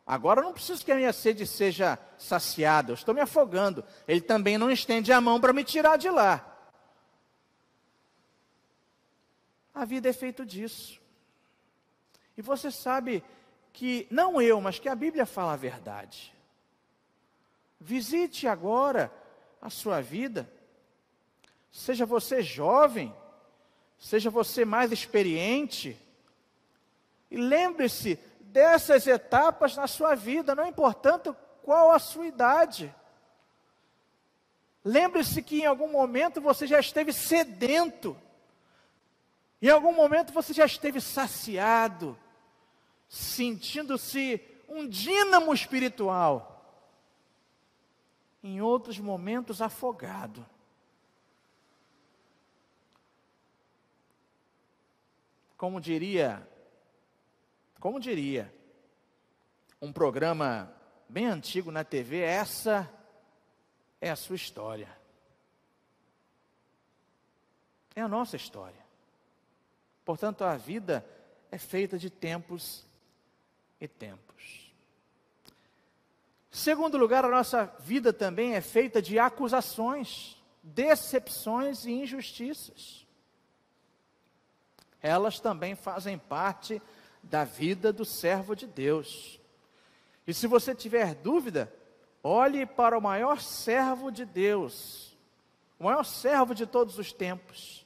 agora 0.06 0.42
não 0.42 0.54
preciso 0.54 0.86
que 0.86 0.92
a 0.92 0.96
minha 0.96 1.12
sede 1.12 1.48
seja 1.48 1.98
saciada, 2.18 2.92
eu 2.92 2.96
estou 2.96 3.16
me 3.16 3.22
afogando. 3.22 3.84
Ele 4.08 4.22
também 4.22 4.58
não 4.58 4.70
estende 4.70 5.12
a 5.12 5.20
mão 5.20 5.42
para 5.42 5.52
me 5.52 5.64
tirar 5.64 5.98
de 5.98 6.10
lá. 6.10 6.54
A 9.74 9.84
vida 9.84 10.10
é 10.10 10.14
feito 10.14 10.46
disso. 10.46 11.02
E 12.38 12.42
você 12.42 12.70
sabe 12.70 13.24
que, 13.74 14.08
não 14.10 14.42
eu, 14.42 14.62
mas 14.62 14.80
que 14.80 14.90
a 14.90 14.96
Bíblia 14.96 15.26
fala 15.26 15.54
a 15.54 15.58
verdade. 15.58 16.34
Visite 17.80 18.48
agora 18.48 19.12
a 19.62 19.70
sua 19.70 20.02
vida. 20.02 20.52
Seja 21.72 22.06
você 22.06 22.42
jovem, 22.42 23.14
seja 24.00 24.30
você 24.30 24.66
mais 24.66 24.92
experiente. 24.92 25.98
E 27.30 27.38
lembre-se 27.38 28.20
dessas 28.42 29.06
etapas 29.08 29.76
na 29.76 29.88
sua 29.88 30.16
vida, 30.16 30.56
não 30.56 30.66
importando 30.66 31.36
qual 31.64 31.92
a 31.92 32.00
sua 32.00 32.28
idade. 32.28 32.94
Lembre-se 34.84 35.42
que 35.42 35.62
em 35.62 35.66
algum 35.66 35.92
momento 35.92 36.40
você 36.40 36.66
já 36.66 36.80
esteve 36.80 37.12
sedento 37.12 38.16
em 39.62 39.70
algum 39.70 39.94
momento 39.94 40.34
você 40.34 40.54
já 40.54 40.66
esteve 40.66 41.02
saciado, 41.02 42.18
sentindo-se 43.10 44.42
um 44.68 44.88
dínamo 44.88 45.54
espiritual. 45.54 46.54
Em 48.44 48.62
outros 48.62 49.00
momentos, 49.00 49.62
afogado. 49.62 50.46
Como 55.58 55.82
diria, 55.82 56.48
como 57.88 58.02
diria, 58.02 58.54
um 59.82 59.94
programa 59.94 60.70
bem 61.08 61.26
antigo 61.26 61.72
na 61.72 61.86
TV, 61.86 62.20
essa 62.20 62.86
é 64.02 64.10
a 64.10 64.16
sua 64.18 64.36
história. 64.36 64.90
É 67.96 68.02
a 68.02 68.08
nossa 68.10 68.36
história. 68.36 68.86
Portanto, 70.04 70.44
a 70.44 70.58
vida 70.58 71.08
é 71.50 71.58
feita 71.58 71.98
de 71.98 72.10
tempos 72.10 72.86
e 73.80 73.88
tempos. 73.88 74.70
Segundo 76.52 76.98
lugar, 76.98 77.24
a 77.24 77.30
nossa 77.30 77.74
vida 77.80 78.12
também 78.12 78.54
é 78.54 78.60
feita 78.60 79.02
de 79.02 79.18
acusações, 79.18 80.36
decepções 80.62 81.86
e 81.86 81.92
injustiças. 81.92 83.08
Elas 85.02 85.40
também 85.40 85.74
fazem 85.74 86.18
parte 86.18 86.82
da 87.30 87.44
vida 87.44 87.92
do 87.92 88.06
servo 88.06 88.56
de 88.56 88.66
Deus. 88.66 89.40
E 90.26 90.34
se 90.34 90.48
você 90.48 90.74
tiver 90.74 91.16
dúvida, 91.16 91.74
olhe 92.24 92.66
para 92.66 92.98
o 92.98 93.02
maior 93.02 93.40
servo 93.40 94.12
de 94.12 94.26
Deus, 94.26 95.16
o 95.80 95.86
maior 95.86 96.04
servo 96.04 96.54
de 96.54 96.66
todos 96.66 96.98
os 96.98 97.14
tempos, 97.14 97.86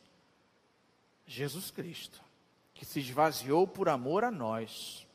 Jesus 1.25 1.69
Cristo, 1.71 2.21
que 2.73 2.85
se 2.85 2.99
esvaziou 2.99 3.67
por 3.67 3.89
amor 3.89 4.23
a 4.23 4.31
nós. 4.31 5.07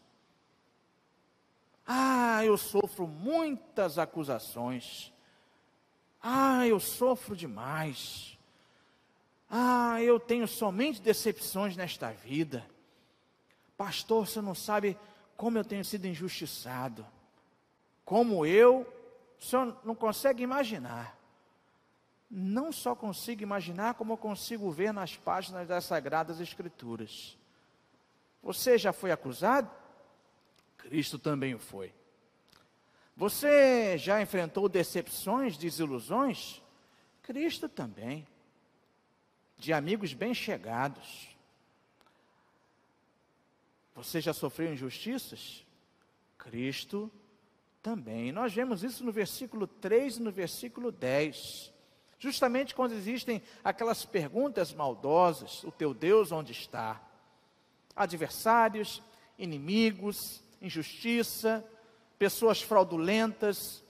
Ah, 1.86 2.44
eu 2.44 2.56
sofro 2.56 3.06
muitas 3.06 3.98
acusações. 3.98 5.12
Ah, 6.20 6.66
eu 6.66 6.80
sofro 6.80 7.36
demais. 7.36 8.36
Ah, 9.48 10.02
eu 10.02 10.18
tenho 10.18 10.48
somente 10.48 11.00
decepções 11.00 11.76
nesta 11.76 12.10
vida. 12.10 12.66
Pastor, 13.76 14.26
você 14.26 14.40
não 14.40 14.54
sabe 14.54 14.98
como 15.36 15.58
eu 15.58 15.64
tenho 15.64 15.84
sido 15.84 16.06
injustiçado. 16.06 17.06
Como 18.04 18.46
eu, 18.46 18.86
o 19.40 19.44
senhor 19.44 19.76
não 19.84 19.94
consegue 19.94 20.42
imaginar 20.42 21.16
não 22.30 22.72
só 22.72 22.94
consigo 22.94 23.42
imaginar, 23.42 23.94
como 23.94 24.12
eu 24.12 24.16
consigo 24.16 24.70
ver 24.70 24.92
nas 24.92 25.16
páginas 25.16 25.66
das 25.68 25.84
Sagradas 25.84 26.40
Escrituras. 26.40 27.36
Você 28.42 28.76
já 28.76 28.92
foi 28.92 29.12
acusado? 29.12 29.70
Cristo 30.76 31.18
também 31.18 31.54
o 31.54 31.58
foi. 31.58 31.92
Você 33.16 33.96
já 33.96 34.20
enfrentou 34.20 34.68
decepções, 34.68 35.56
desilusões? 35.56 36.62
Cristo 37.22 37.68
também. 37.68 38.26
De 39.56 39.72
amigos 39.72 40.12
bem 40.12 40.34
chegados. 40.34 41.35
Você 43.96 44.20
já 44.20 44.34
sofreu 44.34 44.72
injustiças? 44.72 45.64
Cristo 46.36 47.10
também. 47.82 48.30
Nós 48.30 48.52
vemos 48.52 48.84
isso 48.84 49.02
no 49.02 49.10
versículo 49.10 49.66
3 49.66 50.18
e 50.18 50.22
no 50.22 50.30
versículo 50.30 50.92
10. 50.92 51.72
Justamente 52.18 52.74
quando 52.74 52.92
existem 52.92 53.42
aquelas 53.64 54.04
perguntas 54.04 54.72
maldosas: 54.74 55.64
o 55.64 55.72
teu 55.72 55.94
Deus 55.94 56.30
onde 56.30 56.52
está? 56.52 57.00
Adversários, 57.94 59.02
inimigos, 59.38 60.42
injustiça, 60.60 61.64
pessoas 62.18 62.60
fraudulentas, 62.60 63.82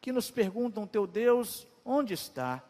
que 0.00 0.10
nos 0.10 0.32
perguntam: 0.32 0.84
teu 0.84 1.06
Deus 1.06 1.64
onde 1.84 2.12
está? 2.12 2.60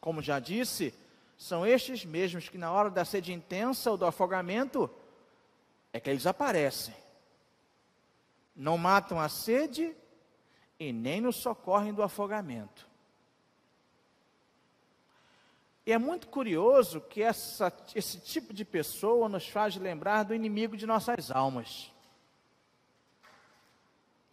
Como 0.00 0.20
já 0.20 0.40
disse, 0.40 0.92
são 1.36 1.66
estes 1.66 2.04
mesmos 2.04 2.48
que 2.48 2.56
na 2.56 2.72
hora 2.72 2.90
da 2.90 3.04
sede 3.04 3.32
intensa 3.32 3.90
ou 3.90 3.96
do 3.96 4.06
afogamento, 4.06 4.90
é 5.92 6.00
que 6.00 6.08
eles 6.08 6.26
aparecem. 6.26 6.94
Não 8.54 8.78
matam 8.78 9.20
a 9.20 9.28
sede 9.28 9.94
e 10.78 10.92
nem 10.92 11.20
nos 11.20 11.36
socorrem 11.36 11.92
do 11.92 12.02
afogamento. 12.02 12.88
E 15.84 15.92
é 15.92 15.98
muito 15.98 16.26
curioso 16.28 17.00
que 17.00 17.22
essa, 17.22 17.72
esse 17.94 18.18
tipo 18.18 18.52
de 18.52 18.64
pessoa 18.64 19.28
nos 19.28 19.46
faz 19.46 19.76
lembrar 19.76 20.24
do 20.24 20.34
inimigo 20.34 20.76
de 20.76 20.86
nossas 20.86 21.30
almas. 21.30 21.92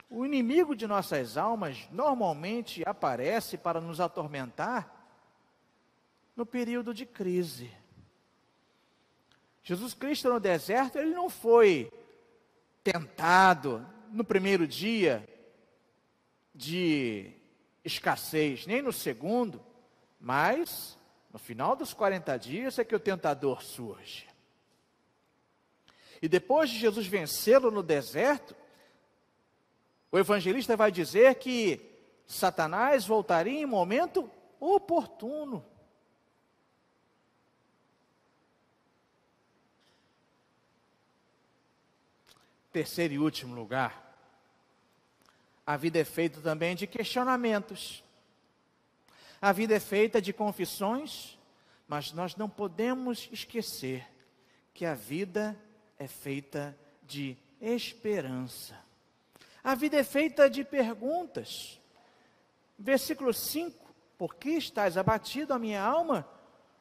O 0.09 0.25
inimigo 0.25 0.75
de 0.75 0.87
nossas 0.87 1.37
almas 1.37 1.87
normalmente 1.91 2.81
aparece 2.87 3.57
para 3.57 3.81
nos 3.81 3.99
atormentar 3.99 5.02
no 6.35 6.45
período 6.45 6.93
de 6.93 7.05
crise. 7.05 7.71
Jesus 9.63 9.93
Cristo 9.93 10.29
no 10.29 10.39
deserto, 10.39 10.97
ele 10.97 11.13
não 11.13 11.29
foi 11.29 11.91
tentado 12.83 13.85
no 14.11 14.23
primeiro 14.23 14.67
dia 14.67 15.27
de 16.53 17.31
escassez, 17.83 18.65
nem 18.65 18.81
no 18.81 18.91
segundo, 18.91 19.63
mas 20.19 20.97
no 21.31 21.39
final 21.39 21.75
dos 21.75 21.93
40 21.93 22.37
dias 22.37 22.77
é 22.77 22.83
que 22.83 22.95
o 22.95 22.99
tentador 22.99 23.63
surge. 23.63 24.27
E 26.21 26.27
depois 26.27 26.69
de 26.69 26.79
Jesus 26.79 27.07
vencê-lo 27.07 27.71
no 27.71 27.83
deserto, 27.83 28.55
o 30.11 30.17
evangelista 30.17 30.77
vai 30.77 30.91
dizer 30.91 31.35
que 31.35 31.81
Satanás 32.25 33.05
voltaria 33.05 33.59
em 33.59 33.65
momento 33.65 34.29
oportuno. 34.59 35.65
Terceiro 42.73 43.13
e 43.13 43.19
último 43.19 43.53
lugar, 43.53 44.01
A 45.65 45.77
vida 45.77 45.99
é 45.99 46.03
feita 46.03 46.41
também 46.41 46.75
de 46.75 46.87
questionamentos. 46.87 48.03
A 49.39 49.53
vida 49.53 49.75
é 49.75 49.79
feita 49.79 50.21
de 50.21 50.33
confissões, 50.33 51.37
mas 51.87 52.11
nós 52.11 52.35
não 52.35 52.49
podemos 52.49 53.29
esquecer 53.31 54.05
que 54.73 54.85
a 54.85 54.93
vida 54.93 55.55
é 55.97 56.07
feita 56.07 56.77
de 57.03 57.37
esperança. 57.61 58.77
A 59.63 59.75
vida 59.75 59.95
é 59.95 60.03
feita 60.03 60.49
de 60.49 60.65
perguntas. 60.65 61.79
Versículo 62.77 63.33
5: 63.33 63.93
Por 64.17 64.35
que 64.35 64.49
estás 64.49 64.97
abatido 64.97 65.53
a 65.53 65.59
minha 65.59 65.81
alma? 65.81 66.27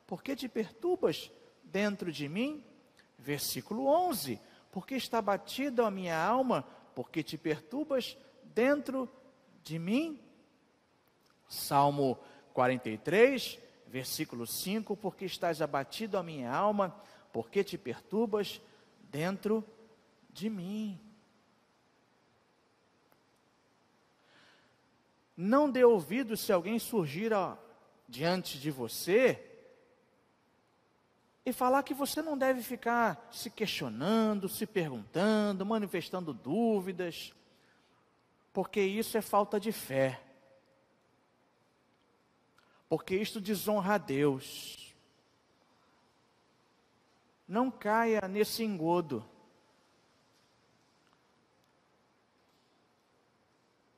Por 0.07 0.23
que 0.23 0.35
te 0.35 0.49
perturbas 0.49 1.31
dentro 1.63 2.11
de 2.11 2.29
mim? 2.29 2.65
Versículo 3.19 3.87
11: 3.87 4.41
Por 4.73 4.87
que 4.87 4.95
está 4.95 5.19
abatida 5.19 5.87
a 5.87 5.91
minha 5.91 6.19
alma? 6.19 6.63
Por 6.95 7.11
que 7.11 7.23
te 7.23 7.37
perturbas 7.37 8.17
dentro 8.43 9.07
de 9.63 9.79
mim? 9.79 10.19
Salmo 11.47 12.19
43, 12.55 13.59
versículo 13.87 14.47
5: 14.47 14.97
Porque 14.97 15.27
estás 15.27 15.61
abatido 15.61 16.17
a 16.17 16.23
minha 16.23 16.51
alma? 16.51 16.97
Por 17.31 17.51
que 17.51 17.63
te 17.63 17.77
perturbas 17.77 18.63
dentro 19.11 19.63
de 20.31 20.49
mim? 20.49 20.99
Não 25.37 25.71
dê 25.71 25.85
ouvido 25.85 26.35
se 26.35 26.51
alguém 26.51 26.79
surgir 26.79 27.33
diante 28.09 28.59
de 28.59 28.71
você 28.71 29.52
e 31.45 31.53
falar 31.53 31.83
que 31.83 31.93
você 31.93 32.23
não 32.23 32.39
deve 32.39 32.63
ficar 32.63 33.29
se 33.31 33.51
questionando, 33.51 34.49
se 34.49 34.67
perguntando, 34.67 35.67
manifestando 35.67 36.33
dúvidas, 36.33 37.35
porque 38.53 38.81
isso 38.81 39.19
é 39.19 39.23
falta 39.23 39.59
de 39.59 39.73
fé. 39.73 40.23
Porque 42.89 43.17
isto 43.17 43.41
desonra 43.41 43.95
a 43.95 43.99
Deus. 43.99 44.95
Não 47.49 47.71
caia 47.71 48.29
nesse 48.29 48.63
engodo. 48.63 49.25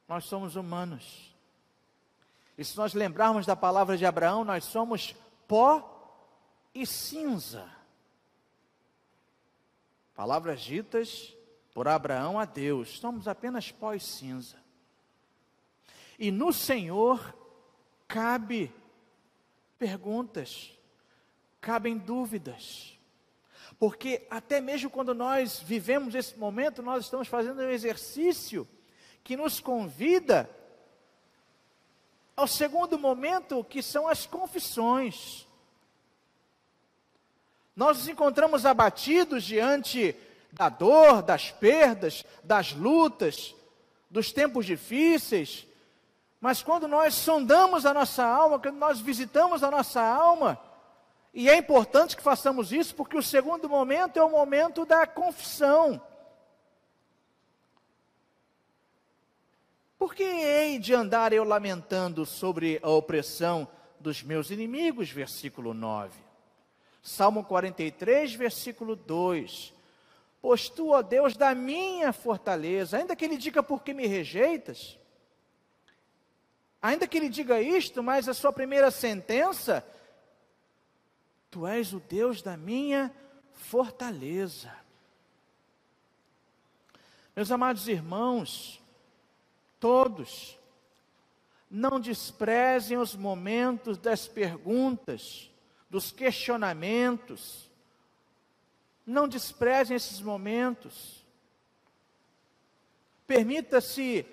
Nós 0.08 0.24
somos 0.24 0.54
humanos. 0.56 1.34
E 2.56 2.64
se 2.64 2.76
nós 2.76 2.94
lembrarmos 2.94 3.44
da 3.44 3.56
palavra 3.56 3.96
de 3.96 4.06
Abraão, 4.06 4.44
nós 4.44 4.64
somos 4.64 5.14
pó 5.48 5.93
e 6.74 6.86
cinza. 6.86 7.70
Palavras 10.14 10.60
ditas 10.60 11.34
por 11.72 11.88
Abraão 11.88 12.38
a 12.38 12.44
Deus, 12.44 12.98
somos 12.98 13.26
apenas 13.26 13.70
pó 13.70 13.94
e 13.94 14.00
cinza. 14.00 14.56
E 16.18 16.30
no 16.30 16.52
Senhor 16.52 17.36
cabe 18.06 18.72
perguntas, 19.78 20.72
cabem 21.60 21.98
dúvidas. 21.98 22.98
Porque 23.78 24.26
até 24.30 24.60
mesmo 24.60 24.88
quando 24.88 25.14
nós 25.14 25.58
vivemos 25.58 26.14
esse 26.14 26.38
momento, 26.38 26.82
nós 26.82 27.04
estamos 27.04 27.26
fazendo 27.26 27.60
um 27.60 27.70
exercício 27.70 28.68
que 29.24 29.36
nos 29.36 29.58
convida 29.58 30.48
ao 32.36 32.46
segundo 32.46 32.98
momento, 32.98 33.64
que 33.64 33.82
são 33.82 34.06
as 34.06 34.26
confissões. 34.26 35.46
Nós 37.76 37.98
nos 37.98 38.08
encontramos 38.08 38.64
abatidos 38.64 39.42
diante 39.42 40.14
da 40.52 40.68
dor, 40.68 41.22
das 41.22 41.50
perdas, 41.50 42.24
das 42.42 42.72
lutas, 42.72 43.54
dos 44.08 44.30
tempos 44.32 44.64
difíceis, 44.64 45.66
mas 46.40 46.62
quando 46.62 46.86
nós 46.86 47.14
sondamos 47.14 47.84
a 47.84 47.92
nossa 47.92 48.24
alma, 48.24 48.58
quando 48.58 48.76
nós 48.76 49.00
visitamos 49.00 49.64
a 49.64 49.70
nossa 49.70 50.00
alma, 50.00 50.60
e 51.32 51.48
é 51.50 51.56
importante 51.56 52.16
que 52.16 52.22
façamos 52.22 52.70
isso, 52.70 52.94
porque 52.94 53.16
o 53.16 53.22
segundo 53.22 53.68
momento 53.68 54.18
é 54.18 54.22
o 54.22 54.30
momento 54.30 54.84
da 54.84 55.04
confissão. 55.04 56.00
Por 59.98 60.14
que 60.14 60.22
hei 60.22 60.78
de 60.78 60.94
andar 60.94 61.32
eu 61.32 61.42
lamentando 61.42 62.24
sobre 62.24 62.78
a 62.82 62.90
opressão 62.90 63.66
dos 63.98 64.22
meus 64.22 64.50
inimigos? 64.50 65.10
Versículo 65.10 65.74
9. 65.74 66.23
Salmo 67.04 67.44
43, 67.44 68.34
versículo 68.34 68.96
2. 68.96 69.74
Pois 70.40 70.70
tu, 70.70 70.88
ó 70.88 71.02
Deus, 71.02 71.36
da 71.36 71.54
minha 71.54 72.14
fortaleza, 72.14 72.96
ainda 72.96 73.14
que 73.14 73.26
ele 73.26 73.36
diga 73.36 73.62
por 73.62 73.82
que 73.82 73.92
me 73.92 74.06
rejeitas, 74.06 74.98
ainda 76.80 77.06
que 77.06 77.18
ele 77.18 77.28
diga 77.28 77.60
isto, 77.60 78.02
mas 78.02 78.26
a 78.26 78.32
sua 78.32 78.54
primeira 78.54 78.90
sentença, 78.90 79.86
tu 81.50 81.66
és 81.66 81.92
o 81.92 82.00
Deus 82.00 82.40
da 82.40 82.56
minha 82.56 83.14
fortaleza. 83.52 84.74
Meus 87.36 87.50
amados 87.50 87.86
irmãos, 87.86 88.80
todos. 89.78 90.58
Não 91.70 92.00
desprezem 92.00 92.96
os 92.96 93.14
momentos 93.14 93.98
das 93.98 94.26
perguntas, 94.26 95.50
dos 95.94 96.10
questionamentos. 96.10 97.70
Não 99.06 99.28
desprezem 99.28 99.96
esses 99.96 100.20
momentos. 100.20 101.24
Permita-se 103.28 104.26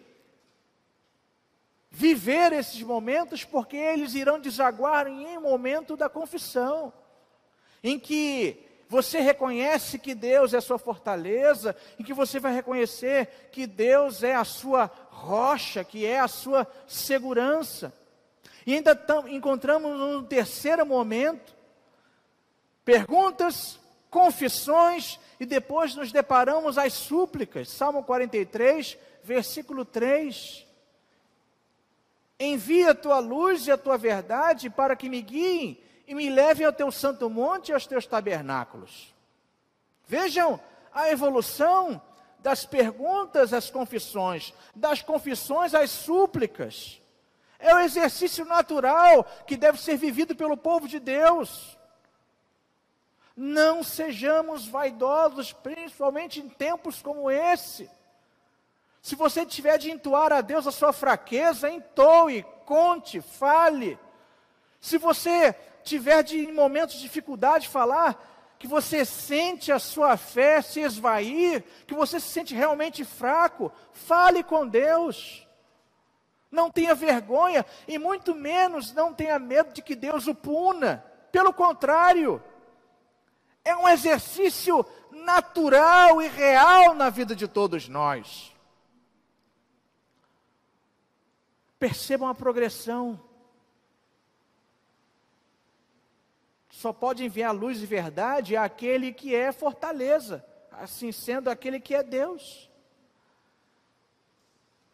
viver 1.91 2.51
esses 2.51 2.81
momentos, 2.81 3.45
porque 3.45 3.77
eles 3.77 4.15
irão 4.15 4.39
desaguar 4.39 5.05
em 5.05 5.37
um 5.37 5.41
momento 5.41 5.95
da 5.95 6.09
confissão, 6.09 6.91
em 7.83 7.99
que 7.99 8.67
você 8.89 9.19
reconhece 9.19 9.99
que 9.99 10.15
Deus 10.15 10.55
é 10.55 10.57
a 10.57 10.61
sua 10.61 10.79
fortaleza, 10.79 11.75
em 11.99 12.03
que 12.03 12.11
você 12.11 12.39
vai 12.39 12.55
reconhecer 12.55 13.49
que 13.51 13.67
Deus 13.67 14.23
é 14.23 14.33
a 14.33 14.43
sua 14.43 14.89
rocha, 15.11 15.83
que 15.83 16.07
é 16.07 16.19
a 16.19 16.27
sua 16.27 16.65
segurança. 16.87 17.93
E 18.71 18.75
ainda 18.75 18.95
tam, 18.95 19.27
encontramos 19.27 19.99
um 19.99 20.23
terceiro 20.23 20.85
momento, 20.85 21.53
perguntas, 22.85 23.77
confissões, 24.09 25.19
e 25.37 25.45
depois 25.45 25.93
nos 25.93 26.09
deparamos 26.09 26.77
às 26.77 26.93
súplicas. 26.93 27.67
Salmo 27.67 28.01
43, 28.01 28.97
versículo 29.25 29.83
3. 29.83 30.65
Envia 32.39 32.91
a 32.91 32.95
tua 32.95 33.19
luz 33.19 33.67
e 33.67 33.71
a 33.71 33.77
tua 33.77 33.97
verdade 33.97 34.69
para 34.69 34.95
que 34.95 35.09
me 35.09 35.21
guiem 35.21 35.77
e 36.07 36.15
me 36.15 36.29
levem 36.29 36.65
ao 36.65 36.71
teu 36.71 36.89
santo 36.93 37.29
monte 37.29 37.69
e 37.69 37.73
aos 37.73 37.85
teus 37.85 38.05
tabernáculos. 38.05 39.13
Vejam 40.07 40.57
a 40.93 41.09
evolução 41.11 42.01
das 42.39 42.65
perguntas 42.65 43.51
às 43.51 43.69
confissões, 43.69 44.53
das 44.73 45.01
confissões 45.01 45.75
às 45.75 45.91
súplicas. 45.91 47.00
É 47.61 47.75
o 47.75 47.79
exercício 47.79 48.43
natural 48.43 49.23
que 49.45 49.55
deve 49.55 49.79
ser 49.79 49.95
vivido 49.95 50.35
pelo 50.35 50.57
povo 50.57 50.87
de 50.87 50.99
Deus. 50.99 51.77
Não 53.35 53.83
sejamos 53.83 54.67
vaidosos, 54.67 55.53
principalmente 55.53 56.39
em 56.39 56.49
tempos 56.49 57.01
como 57.01 57.29
esse. 57.31 57.89
Se 59.01 59.15
você 59.15 59.45
tiver 59.45 59.77
de 59.77 59.89
entoar 59.89 60.33
a 60.33 60.41
Deus 60.41 60.67
a 60.67 60.71
sua 60.71 60.91
fraqueza, 60.91 61.69
entoe, 61.69 62.45
conte, 62.65 63.21
fale. 63.21 63.97
Se 64.79 64.97
você 64.97 65.55
tiver 65.83 66.23
de, 66.23 66.39
em 66.39 66.51
momentos 66.51 66.95
de 66.95 67.01
dificuldade, 67.01 67.67
falar, 67.67 68.27
que 68.59 68.67
você 68.67 69.03
sente 69.03 69.71
a 69.71 69.79
sua 69.79 70.17
fé 70.17 70.61
se 70.61 70.81
esvair, 70.81 71.63
que 71.87 71.95
você 71.95 72.19
se 72.19 72.27
sente 72.27 72.53
realmente 72.53 73.03
fraco, 73.03 73.71
fale 73.91 74.43
com 74.43 74.67
Deus. 74.67 75.47
Não 76.51 76.69
tenha 76.69 76.93
vergonha 76.93 77.65
e 77.87 77.97
muito 77.97 78.35
menos 78.35 78.93
não 78.93 79.13
tenha 79.13 79.39
medo 79.39 79.73
de 79.73 79.81
que 79.81 79.95
Deus 79.95 80.27
o 80.27 80.35
puna. 80.35 81.03
Pelo 81.31 81.53
contrário, 81.53 82.43
é 83.63 83.75
um 83.75 83.87
exercício 83.87 84.85
natural 85.11 86.21
e 86.21 86.27
real 86.27 86.93
na 86.93 87.09
vida 87.09 87.35
de 87.35 87.47
todos 87.47 87.87
nós. 87.87 88.53
Percebam 91.79 92.27
a 92.27 92.35
progressão. 92.35 93.19
só 96.81 96.91
pode 96.91 97.23
enviar 97.23 97.53
luz 97.53 97.83
e 97.83 97.85
verdade 97.85 98.57
àquele 98.57 99.13
que 99.13 99.35
é 99.35 99.51
fortaleza, 99.51 100.43
assim 100.71 101.11
sendo 101.11 101.47
aquele 101.47 101.79
que 101.79 101.93
é 101.93 102.01
Deus. 102.01 102.70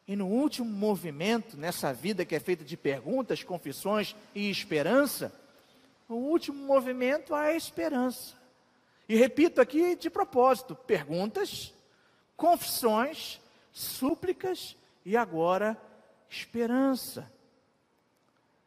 E 0.07 0.15
no 0.15 0.27
último 0.27 0.69
movimento, 0.69 1.57
nessa 1.57 1.93
vida 1.93 2.23
que 2.23 2.33
é 2.33 2.39
feita 2.39 2.63
de 2.63 2.77
perguntas, 2.77 3.43
confissões 3.43 4.15
e 4.33 4.49
esperança, 4.49 5.33
o 6.07 6.15
último 6.15 6.65
movimento 6.65 7.35
é 7.35 7.51
a 7.51 7.55
esperança. 7.55 8.35
E 9.09 9.15
repito 9.15 9.59
aqui 9.59 9.95
de 9.95 10.09
propósito: 10.09 10.75
perguntas, 10.75 11.73
confissões, 12.37 13.41
súplicas 13.73 14.77
e 15.05 15.17
agora 15.17 15.77
esperança. 16.29 17.29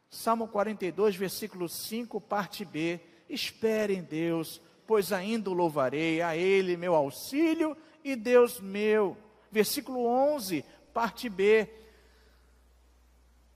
Salmo 0.09 0.47
42, 0.47 1.15
versículo 1.15 1.67
5, 1.69 2.19
parte 2.21 2.65
B. 2.65 2.99
Espere 3.29 3.95
em 3.95 4.03
Deus, 4.03 4.61
pois 4.85 5.13
ainda 5.13 5.49
o 5.49 5.53
louvarei, 5.53 6.21
a 6.21 6.35
Ele 6.35 6.75
meu 6.75 6.93
auxílio 6.93 7.77
e 8.03 8.15
Deus 8.15 8.59
meu. 8.59 9.17
Versículo 9.49 10.05
11, 10.05 10.65
parte 10.93 11.29
B. 11.29 11.67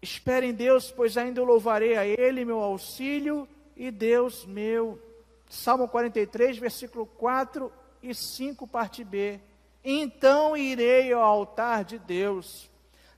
Espere 0.02 0.48
em 0.48 0.54
Deus, 0.54 0.92
pois 0.92 1.18
ainda 1.18 1.42
o 1.42 1.46
louvarei 1.46 1.96
a 1.98 2.06
Ele 2.06 2.46
meu 2.46 2.60
auxílio 2.60 3.48
e 3.76 3.92
Deus 3.92 4.46
meu. 4.46 5.00
Salmo 5.50 5.88
43, 5.88 6.58
versículo 6.58 7.06
4 7.06 7.72
e 8.02 8.14
5, 8.14 8.68
parte 8.68 9.04
B. 9.04 9.40
Então 9.84 10.56
irei 10.56 11.14
ao 11.14 11.22
altar 11.22 11.84
de 11.84 12.00
Deus 12.00 12.70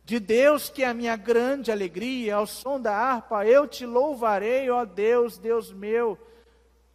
de 0.08 0.22
Deus 0.22 0.70
que 0.70 0.84
é 0.84 0.88
a 0.88 0.94
minha 0.94 1.18
grande 1.18 1.70
alegria, 1.70 2.36
ao 2.36 2.48
som 2.48 2.80
da 2.80 2.96
harpa 2.96 3.46
eu 3.46 3.68
te 3.68 3.86
louvarei, 3.86 4.70
ó 4.70 4.86
Deus, 4.86 5.38
Deus 5.38 5.74
meu. 5.74 6.18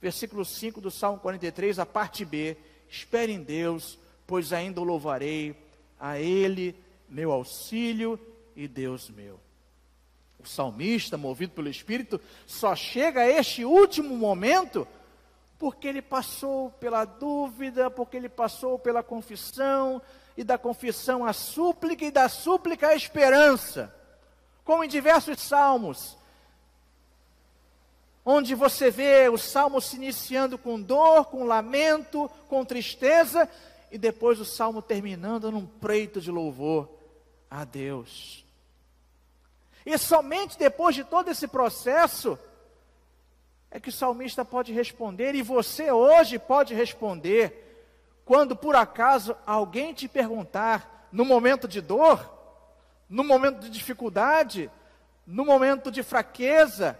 Versículo 0.00 0.46
5 0.46 0.80
do 0.80 0.90
Salmo 0.90 1.18
43, 1.18 1.78
a 1.78 1.84
parte 1.84 2.24
B. 2.24 2.56
Espere 2.88 3.30
em 3.30 3.42
Deus, 3.42 3.98
pois 4.26 4.50
ainda 4.50 4.80
o 4.80 4.84
louvarei, 4.84 5.54
a 6.00 6.18
Ele 6.18 6.74
meu 7.12 7.30
auxílio 7.30 8.18
e 8.56 8.66
Deus 8.66 9.10
meu. 9.10 9.38
O 10.42 10.48
salmista, 10.48 11.16
movido 11.18 11.52
pelo 11.52 11.68
Espírito, 11.68 12.20
só 12.46 12.74
chega 12.74 13.20
a 13.20 13.28
este 13.28 13.64
último 13.64 14.16
momento 14.16 14.88
porque 15.58 15.86
ele 15.86 16.02
passou 16.02 16.70
pela 16.70 17.04
dúvida, 17.04 17.88
porque 17.88 18.16
ele 18.16 18.28
passou 18.28 18.78
pela 18.78 19.00
confissão, 19.00 20.02
e 20.36 20.42
da 20.42 20.58
confissão 20.58 21.24
a 21.24 21.32
súplica, 21.32 22.04
e 22.04 22.10
da 22.10 22.28
súplica 22.28 22.88
a 22.88 22.96
esperança, 22.96 23.94
como 24.64 24.82
em 24.82 24.88
diversos 24.88 25.40
salmos, 25.40 26.18
onde 28.24 28.56
você 28.56 28.90
vê 28.90 29.28
o 29.28 29.38
salmo 29.38 29.80
se 29.80 29.94
iniciando 29.94 30.58
com 30.58 30.80
dor, 30.80 31.26
com 31.26 31.44
lamento, 31.44 32.28
com 32.48 32.64
tristeza, 32.64 33.48
e 33.88 33.98
depois 33.98 34.40
o 34.40 34.44
salmo 34.44 34.82
terminando 34.82 35.52
num 35.52 35.64
preito 35.66 36.20
de 36.20 36.30
louvor 36.32 37.01
a 37.52 37.64
Deus. 37.64 38.46
E 39.84 39.98
somente 39.98 40.58
depois 40.58 40.94
de 40.94 41.04
todo 41.04 41.30
esse 41.30 41.46
processo 41.46 42.38
é 43.70 43.78
que 43.78 43.90
o 43.90 43.92
salmista 43.92 44.44
pode 44.44 44.72
responder, 44.72 45.34
e 45.34 45.42
você 45.42 45.90
hoje 45.90 46.38
pode 46.38 46.74
responder 46.74 47.58
quando 48.24 48.56
por 48.56 48.74
acaso 48.74 49.36
alguém 49.46 49.92
te 49.92 50.08
perguntar, 50.08 51.08
no 51.12 51.24
momento 51.24 51.68
de 51.68 51.80
dor, 51.80 52.32
no 53.08 53.22
momento 53.22 53.60
de 53.60 53.68
dificuldade, 53.68 54.70
no 55.26 55.44
momento 55.44 55.90
de 55.90 56.02
fraqueza, 56.02 56.98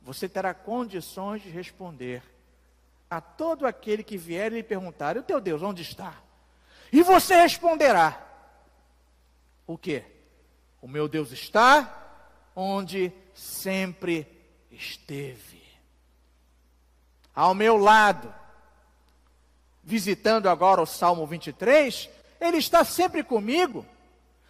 você 0.00 0.28
terá 0.28 0.54
condições 0.54 1.42
de 1.42 1.50
responder 1.50 2.22
a 3.08 3.20
todo 3.20 3.66
aquele 3.66 4.04
que 4.04 4.16
vier 4.16 4.52
lhe 4.52 4.62
perguntar: 4.62 5.16
o 5.16 5.22
teu 5.22 5.40
Deus 5.40 5.62
onde 5.62 5.82
está? 5.82 6.14
E 6.92 7.02
você 7.02 7.34
responderá: 7.36 8.29
o 9.72 9.78
que? 9.78 10.02
O 10.82 10.88
meu 10.88 11.06
Deus 11.06 11.30
está 11.30 11.96
onde 12.56 13.12
sempre 13.32 14.26
esteve. 14.70 15.62
Ao 17.32 17.54
meu 17.54 17.76
lado, 17.76 18.34
visitando 19.82 20.48
agora 20.48 20.82
o 20.82 20.86
Salmo 20.86 21.24
23, 21.24 22.10
ele 22.40 22.56
está 22.56 22.82
sempre 22.84 23.22
comigo, 23.22 23.86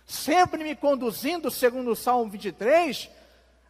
sempre 0.06 0.64
me 0.64 0.74
conduzindo, 0.74 1.50
segundo 1.50 1.90
o 1.90 1.96
Salmo 1.96 2.30
23, 2.30 3.10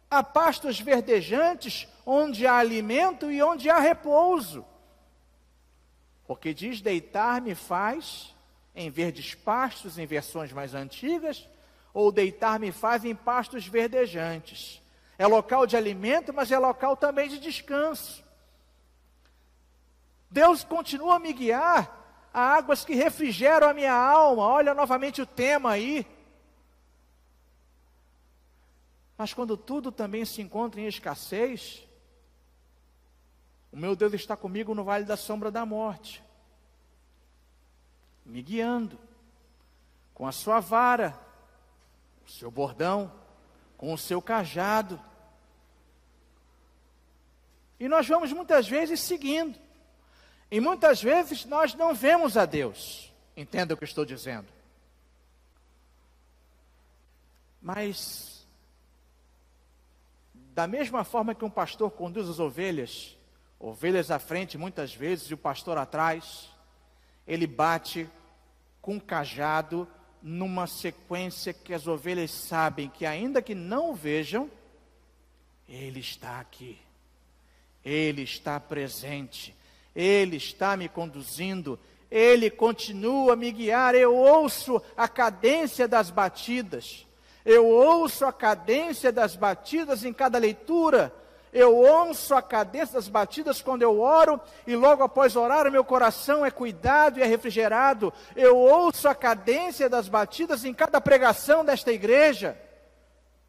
a 0.09 0.23
pastos 0.23 0.79
verdejantes, 0.79 1.85
onde 2.05 2.47
há 2.47 2.55
alimento 2.57 3.29
e 3.29 3.43
onde 3.43 3.69
há 3.69 3.77
repouso. 3.77 4.65
Porque 6.25 6.53
diz: 6.53 6.79
deitar-me 6.79 7.55
faz 7.55 8.33
em 8.75 8.89
verdes 8.89 9.35
pastos, 9.35 9.97
em 9.97 10.05
versões 10.05 10.51
mais 10.51 10.73
antigas, 10.73 11.47
ou 11.93 12.11
deitar-me 12.11 12.71
faz 12.71 13.03
em 13.03 13.13
pastos 13.13 13.67
verdejantes. 13.67 14.81
É 15.17 15.27
local 15.27 15.67
de 15.67 15.77
alimento, 15.77 16.33
mas 16.33 16.51
é 16.51 16.57
local 16.57 16.95
também 16.95 17.29
de 17.29 17.39
descanso. 17.39 18.23
Deus 20.29 20.63
continua 20.63 21.15
a 21.15 21.19
me 21.19 21.33
guiar 21.33 21.99
a 22.33 22.41
águas 22.41 22.85
que 22.85 22.95
refrigeram 22.95 23.67
a 23.67 23.73
minha 23.73 23.93
alma. 23.93 24.43
Olha 24.43 24.73
novamente 24.73 25.21
o 25.21 25.25
tema 25.25 25.71
aí. 25.71 26.07
Mas 29.17 29.33
quando 29.33 29.57
tudo 29.57 29.91
também 29.91 30.25
se 30.25 30.41
encontra 30.41 30.79
em 30.81 30.87
escassez, 30.87 31.85
o 33.71 33.77
meu 33.77 33.95
Deus 33.95 34.13
está 34.13 34.35
comigo 34.35 34.73
no 34.73 34.83
vale 34.83 35.05
da 35.05 35.15
sombra 35.15 35.51
da 35.51 35.65
morte, 35.65 36.23
me 38.31 38.41
guiando 38.41 38.97
com 40.13 40.25
a 40.25 40.31
sua 40.31 40.61
vara, 40.61 41.19
o 42.25 42.29
seu 42.31 42.49
bordão, 42.49 43.11
com 43.75 43.93
o 43.93 43.97
seu 43.97 44.21
cajado. 44.21 44.97
E 47.77 47.89
nós 47.89 48.07
vamos 48.07 48.31
muitas 48.31 48.69
vezes 48.69 49.01
seguindo. 49.01 49.59
E 50.49 50.61
muitas 50.61 51.03
vezes 51.03 51.43
nós 51.43 51.75
não 51.75 51.93
vemos 51.93 52.37
a 52.37 52.45
Deus. 52.45 53.11
Entenda 53.35 53.73
o 53.73 53.77
que 53.77 53.83
estou 53.83 54.05
dizendo. 54.05 54.47
Mas, 57.61 58.47
da 60.33 60.67
mesma 60.67 61.03
forma 61.03 61.35
que 61.35 61.43
um 61.43 61.49
pastor 61.49 61.91
conduz 61.91 62.29
as 62.29 62.39
ovelhas, 62.39 63.17
ovelhas 63.59 64.09
à 64.09 64.19
frente 64.19 64.57
muitas 64.57 64.95
vezes 64.95 65.29
e 65.29 65.33
o 65.33 65.37
pastor 65.37 65.77
atrás, 65.77 66.49
ele 67.27 67.45
bate 67.45 68.09
com 68.81 68.99
cajado 68.99 69.87
numa 70.21 70.67
sequência 70.67 71.53
que 71.53 71.73
as 71.73 71.87
ovelhas 71.87 72.31
sabem 72.31 72.89
que, 72.89 73.05
ainda 73.05 73.41
que 73.41 73.55
não 73.55 73.91
o 73.91 73.95
vejam, 73.95 74.49
ele 75.67 75.99
está 75.99 76.39
aqui, 76.39 76.77
ele 77.83 78.23
está 78.23 78.59
presente 78.59 79.55
ele 79.95 80.37
está 80.37 80.77
me 80.77 80.87
conduzindo, 80.87 81.77
Ele 82.09 82.49
continua 82.49 83.33
a 83.33 83.35
me 83.35 83.51
guiar. 83.51 83.95
Eu 83.95 84.15
ouço 84.15 84.81
a 84.95 85.07
cadência 85.07 85.87
das 85.87 86.09
batidas, 86.09 87.05
eu 87.45 87.67
ouço 87.67 88.25
a 88.25 88.33
cadência 88.33 89.11
das 89.11 89.35
batidas 89.35 90.03
em 90.03 90.13
cada 90.13 90.37
leitura. 90.37 91.13
Eu 91.53 91.75
ouço 91.75 92.33
a 92.33 92.41
cadência 92.41 92.95
das 92.95 93.07
batidas 93.07 93.61
quando 93.61 93.81
eu 93.81 93.99
oro, 93.99 94.39
e 94.65 94.75
logo 94.75 95.03
após 95.03 95.35
orar, 95.35 95.69
meu 95.71 95.83
coração 95.83 96.45
é 96.45 96.51
cuidado 96.51 97.19
e 97.19 97.21
é 97.21 97.25
refrigerado. 97.25 98.13
Eu 98.35 98.57
ouço 98.57 99.07
a 99.07 99.15
cadência 99.15 99.89
das 99.89 100.07
batidas 100.07 100.63
em 100.63 100.73
cada 100.73 101.01
pregação 101.01 101.65
desta 101.65 101.91
igreja, 101.91 102.57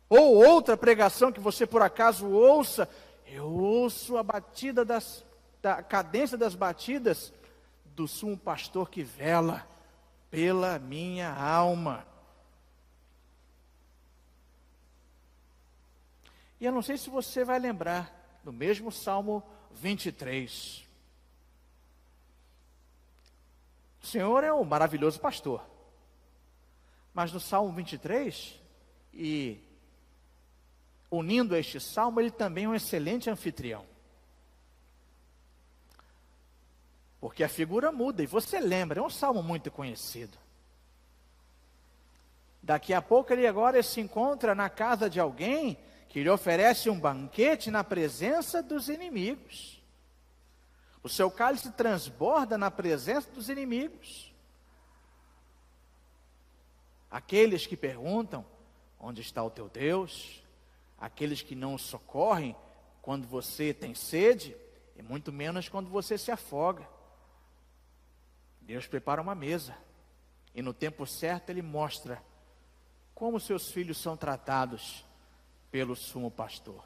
ou 0.08 0.34
outra 0.34 0.76
pregação 0.76 1.32
que 1.32 1.40
você 1.40 1.66
por 1.66 1.82
acaso 1.82 2.28
ouça. 2.28 2.88
Eu 3.26 3.50
ouço 3.50 4.16
a 4.18 4.22
batida 4.22 4.84
das 4.84 5.24
da 5.62 5.80
cadência 5.80 6.36
das 6.36 6.56
batidas 6.56 7.32
do 7.84 8.08
sumo 8.08 8.36
pastor 8.36 8.90
que 8.90 9.04
vela 9.04 9.64
pela 10.28 10.78
minha 10.78 11.32
alma. 11.32 12.04
E 16.62 16.64
eu 16.64 16.70
não 16.70 16.80
sei 16.80 16.96
se 16.96 17.10
você 17.10 17.44
vai 17.44 17.58
lembrar, 17.58 18.38
no 18.44 18.52
mesmo 18.52 18.92
Salmo 18.92 19.42
23. 19.72 20.86
O 24.00 24.06
Senhor 24.06 24.44
é 24.44 24.52
o 24.52 24.64
maravilhoso 24.64 25.18
pastor. 25.18 25.60
Mas 27.12 27.32
no 27.32 27.40
Salmo 27.40 27.72
23, 27.72 28.60
e 29.12 29.58
unindo 31.10 31.56
a 31.56 31.58
este 31.58 31.80
salmo, 31.80 32.20
ele 32.20 32.30
também 32.30 32.66
é 32.66 32.68
um 32.68 32.76
excelente 32.76 33.28
anfitrião. 33.28 33.84
Porque 37.20 37.42
a 37.42 37.48
figura 37.48 37.90
muda 37.90 38.22
e 38.22 38.26
você 38.26 38.60
lembra, 38.60 39.00
é 39.00 39.02
um 39.02 39.10
salmo 39.10 39.42
muito 39.42 39.68
conhecido. 39.68 40.38
Daqui 42.62 42.94
a 42.94 43.02
pouco 43.02 43.32
ele 43.32 43.48
agora 43.48 43.82
se 43.82 44.00
encontra 44.00 44.54
na 44.54 44.70
casa 44.70 45.10
de 45.10 45.18
alguém 45.18 45.76
que 46.12 46.22
lhe 46.22 46.28
oferece 46.28 46.90
um 46.90 47.00
banquete 47.00 47.70
na 47.70 47.82
presença 47.82 48.62
dos 48.62 48.90
inimigos. 48.90 49.82
O 51.02 51.08
seu 51.08 51.30
cálice 51.30 51.72
transborda 51.72 52.58
na 52.58 52.70
presença 52.70 53.30
dos 53.30 53.48
inimigos. 53.48 54.30
Aqueles 57.10 57.66
que 57.66 57.78
perguntam: 57.78 58.44
onde 59.00 59.22
está 59.22 59.42
o 59.42 59.48
teu 59.48 59.70
Deus? 59.70 60.44
Aqueles 60.98 61.40
que 61.40 61.54
não 61.54 61.78
socorrem 61.78 62.54
quando 63.00 63.26
você 63.26 63.72
tem 63.72 63.94
sede, 63.94 64.54
e 64.94 65.02
muito 65.02 65.32
menos 65.32 65.66
quando 65.70 65.88
você 65.88 66.18
se 66.18 66.30
afoga. 66.30 66.86
Deus 68.60 68.86
prepara 68.86 69.22
uma 69.22 69.34
mesa. 69.34 69.74
E 70.54 70.60
no 70.60 70.74
tempo 70.74 71.06
certo 71.06 71.48
ele 71.48 71.62
mostra 71.62 72.22
como 73.14 73.40
seus 73.40 73.70
filhos 73.70 73.96
são 73.96 74.14
tratados 74.14 75.06
pelo 75.72 75.96
sumo 75.96 76.30
pastor. 76.30 76.84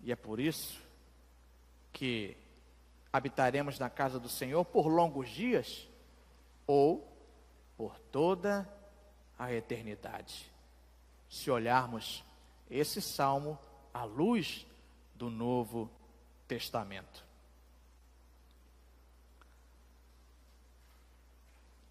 E 0.00 0.12
é 0.12 0.16
por 0.16 0.38
isso 0.38 0.80
que 1.92 2.36
habitaremos 3.12 3.76
na 3.76 3.90
casa 3.90 4.20
do 4.20 4.28
Senhor 4.28 4.64
por 4.64 4.86
longos 4.86 5.28
dias 5.28 5.88
ou 6.64 7.12
por 7.76 7.98
toda 8.12 8.72
a 9.36 9.52
eternidade. 9.52 10.48
Se 11.28 11.50
olharmos 11.50 12.22
esse 12.70 13.02
salmo 13.02 13.58
à 13.92 14.04
luz 14.04 14.64
do 15.16 15.28
Novo 15.28 15.90
Testamento. 16.46 17.26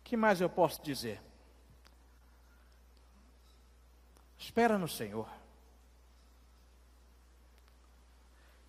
que 0.05 0.15
mais 0.15 0.39
eu 0.39 0.49
posso 0.49 0.81
dizer? 0.83 1.19
Espera 4.45 4.77
no 4.77 4.87
Senhor. 4.87 5.27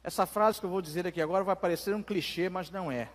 Essa 0.02 0.24
frase 0.24 0.58
que 0.58 0.64
eu 0.64 0.70
vou 0.70 0.80
dizer 0.80 1.06
aqui 1.06 1.20
agora 1.20 1.44
vai 1.44 1.54
parecer 1.54 1.94
um 1.94 2.02
clichê, 2.02 2.48
mas 2.48 2.70
não 2.70 2.90
é. 2.90 3.10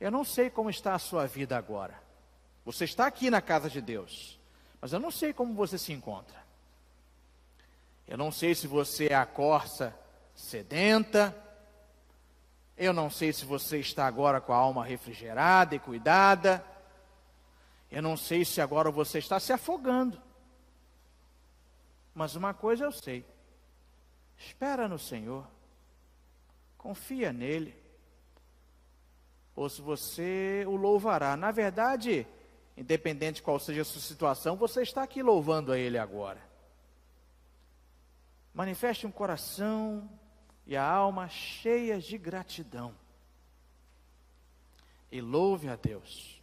Eu 0.00 0.10
não 0.10 0.24
sei 0.24 0.50
como 0.50 0.68
está 0.68 0.92
a 0.92 0.98
sua 0.98 1.24
vida 1.24 1.56
agora. 1.56 1.94
Você 2.64 2.84
está 2.84 3.06
aqui 3.06 3.30
na 3.30 3.40
casa 3.40 3.70
de 3.70 3.80
Deus, 3.80 4.40
mas 4.80 4.92
eu 4.92 4.98
não 4.98 5.12
sei 5.12 5.32
como 5.32 5.54
você 5.54 5.78
se 5.78 5.92
encontra. 5.92 6.42
Eu 8.08 8.18
não 8.18 8.32
sei 8.32 8.52
se 8.52 8.66
você 8.66 9.06
é 9.06 9.14
a 9.14 9.24
corça 9.24 9.96
sedenta, 10.34 11.34
eu 12.76 12.92
não 12.92 13.08
sei 13.08 13.32
se 13.32 13.44
você 13.44 13.78
está 13.78 14.04
agora 14.04 14.40
com 14.40 14.52
a 14.52 14.56
alma 14.56 14.84
refrigerada 14.84 15.76
e 15.76 15.78
cuidada. 15.78 16.64
Eu 17.88 18.02
não 18.02 18.16
sei 18.16 18.44
se 18.44 18.60
agora 18.60 18.90
você 18.90 19.20
está 19.20 19.38
se 19.38 19.52
afogando. 19.52 20.20
Mas 22.14 22.36
uma 22.36 22.52
coisa 22.52 22.84
eu 22.84 22.92
sei: 22.92 23.24
espera 24.36 24.88
no 24.88 24.98
Senhor, 24.98 25.46
confia 26.76 27.32
nele, 27.32 27.74
ou 29.54 29.68
se 29.68 29.80
você 29.80 30.64
o 30.66 30.76
louvará. 30.76 31.36
Na 31.36 31.50
verdade, 31.50 32.26
independente 32.76 33.42
qual 33.42 33.58
seja 33.58 33.82
a 33.82 33.84
sua 33.84 34.00
situação, 34.00 34.56
você 34.56 34.82
está 34.82 35.02
aqui 35.02 35.22
louvando 35.22 35.72
a 35.72 35.78
Ele 35.78 35.98
agora. 35.98 36.40
Manifeste 38.54 39.06
um 39.06 39.10
coração 39.10 40.10
e 40.66 40.76
a 40.76 40.84
alma 40.84 41.28
cheias 41.28 42.04
de 42.04 42.18
gratidão. 42.18 42.94
E 45.10 45.20
louve 45.20 45.68
a 45.68 45.76
Deus. 45.76 46.40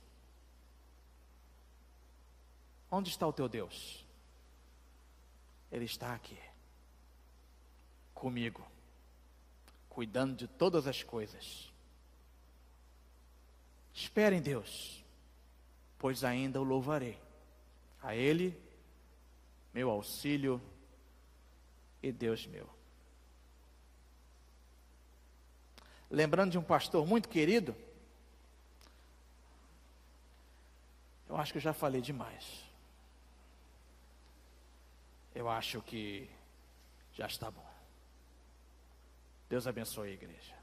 Onde 2.92 3.10
está 3.10 3.28
o 3.28 3.34
teu 3.34 3.48
Deus? 3.48 4.06
Ele 5.72 5.86
está 5.86 6.14
aqui, 6.14 6.38
comigo, 8.14 8.66
cuidando 9.88 10.36
de 10.36 10.48
todas 10.48 10.88
as 10.88 11.04
coisas. 11.04 11.72
Espere 13.94 14.36
em 14.36 14.42
Deus, 14.42 15.04
pois 15.98 16.24
ainda 16.24 16.60
o 16.60 16.64
louvarei. 16.64 17.20
A 18.02 18.16
Ele, 18.16 18.58
meu 19.74 19.90
auxílio 19.90 20.62
e 22.02 22.12
Deus 22.12 22.48
meu. 22.48 22.80
lembrando 26.10 26.52
de 26.52 26.58
um 26.58 26.64
pastor 26.64 27.06
muito 27.06 27.30
querido. 27.30 27.76
Eu 31.28 31.38
acho 31.38 31.52
que 31.52 31.58
eu 31.58 31.62
já 31.62 31.74
falei 31.74 32.02
demais. 32.02 32.69
Eu 35.34 35.50
acho 35.50 35.82
que 35.82 36.30
já 37.14 37.28
está 37.28 37.50
bom. 37.50 37.68
Deus 39.48 39.66
abençoe 39.68 40.10
a 40.10 40.14
igreja. 40.14 40.59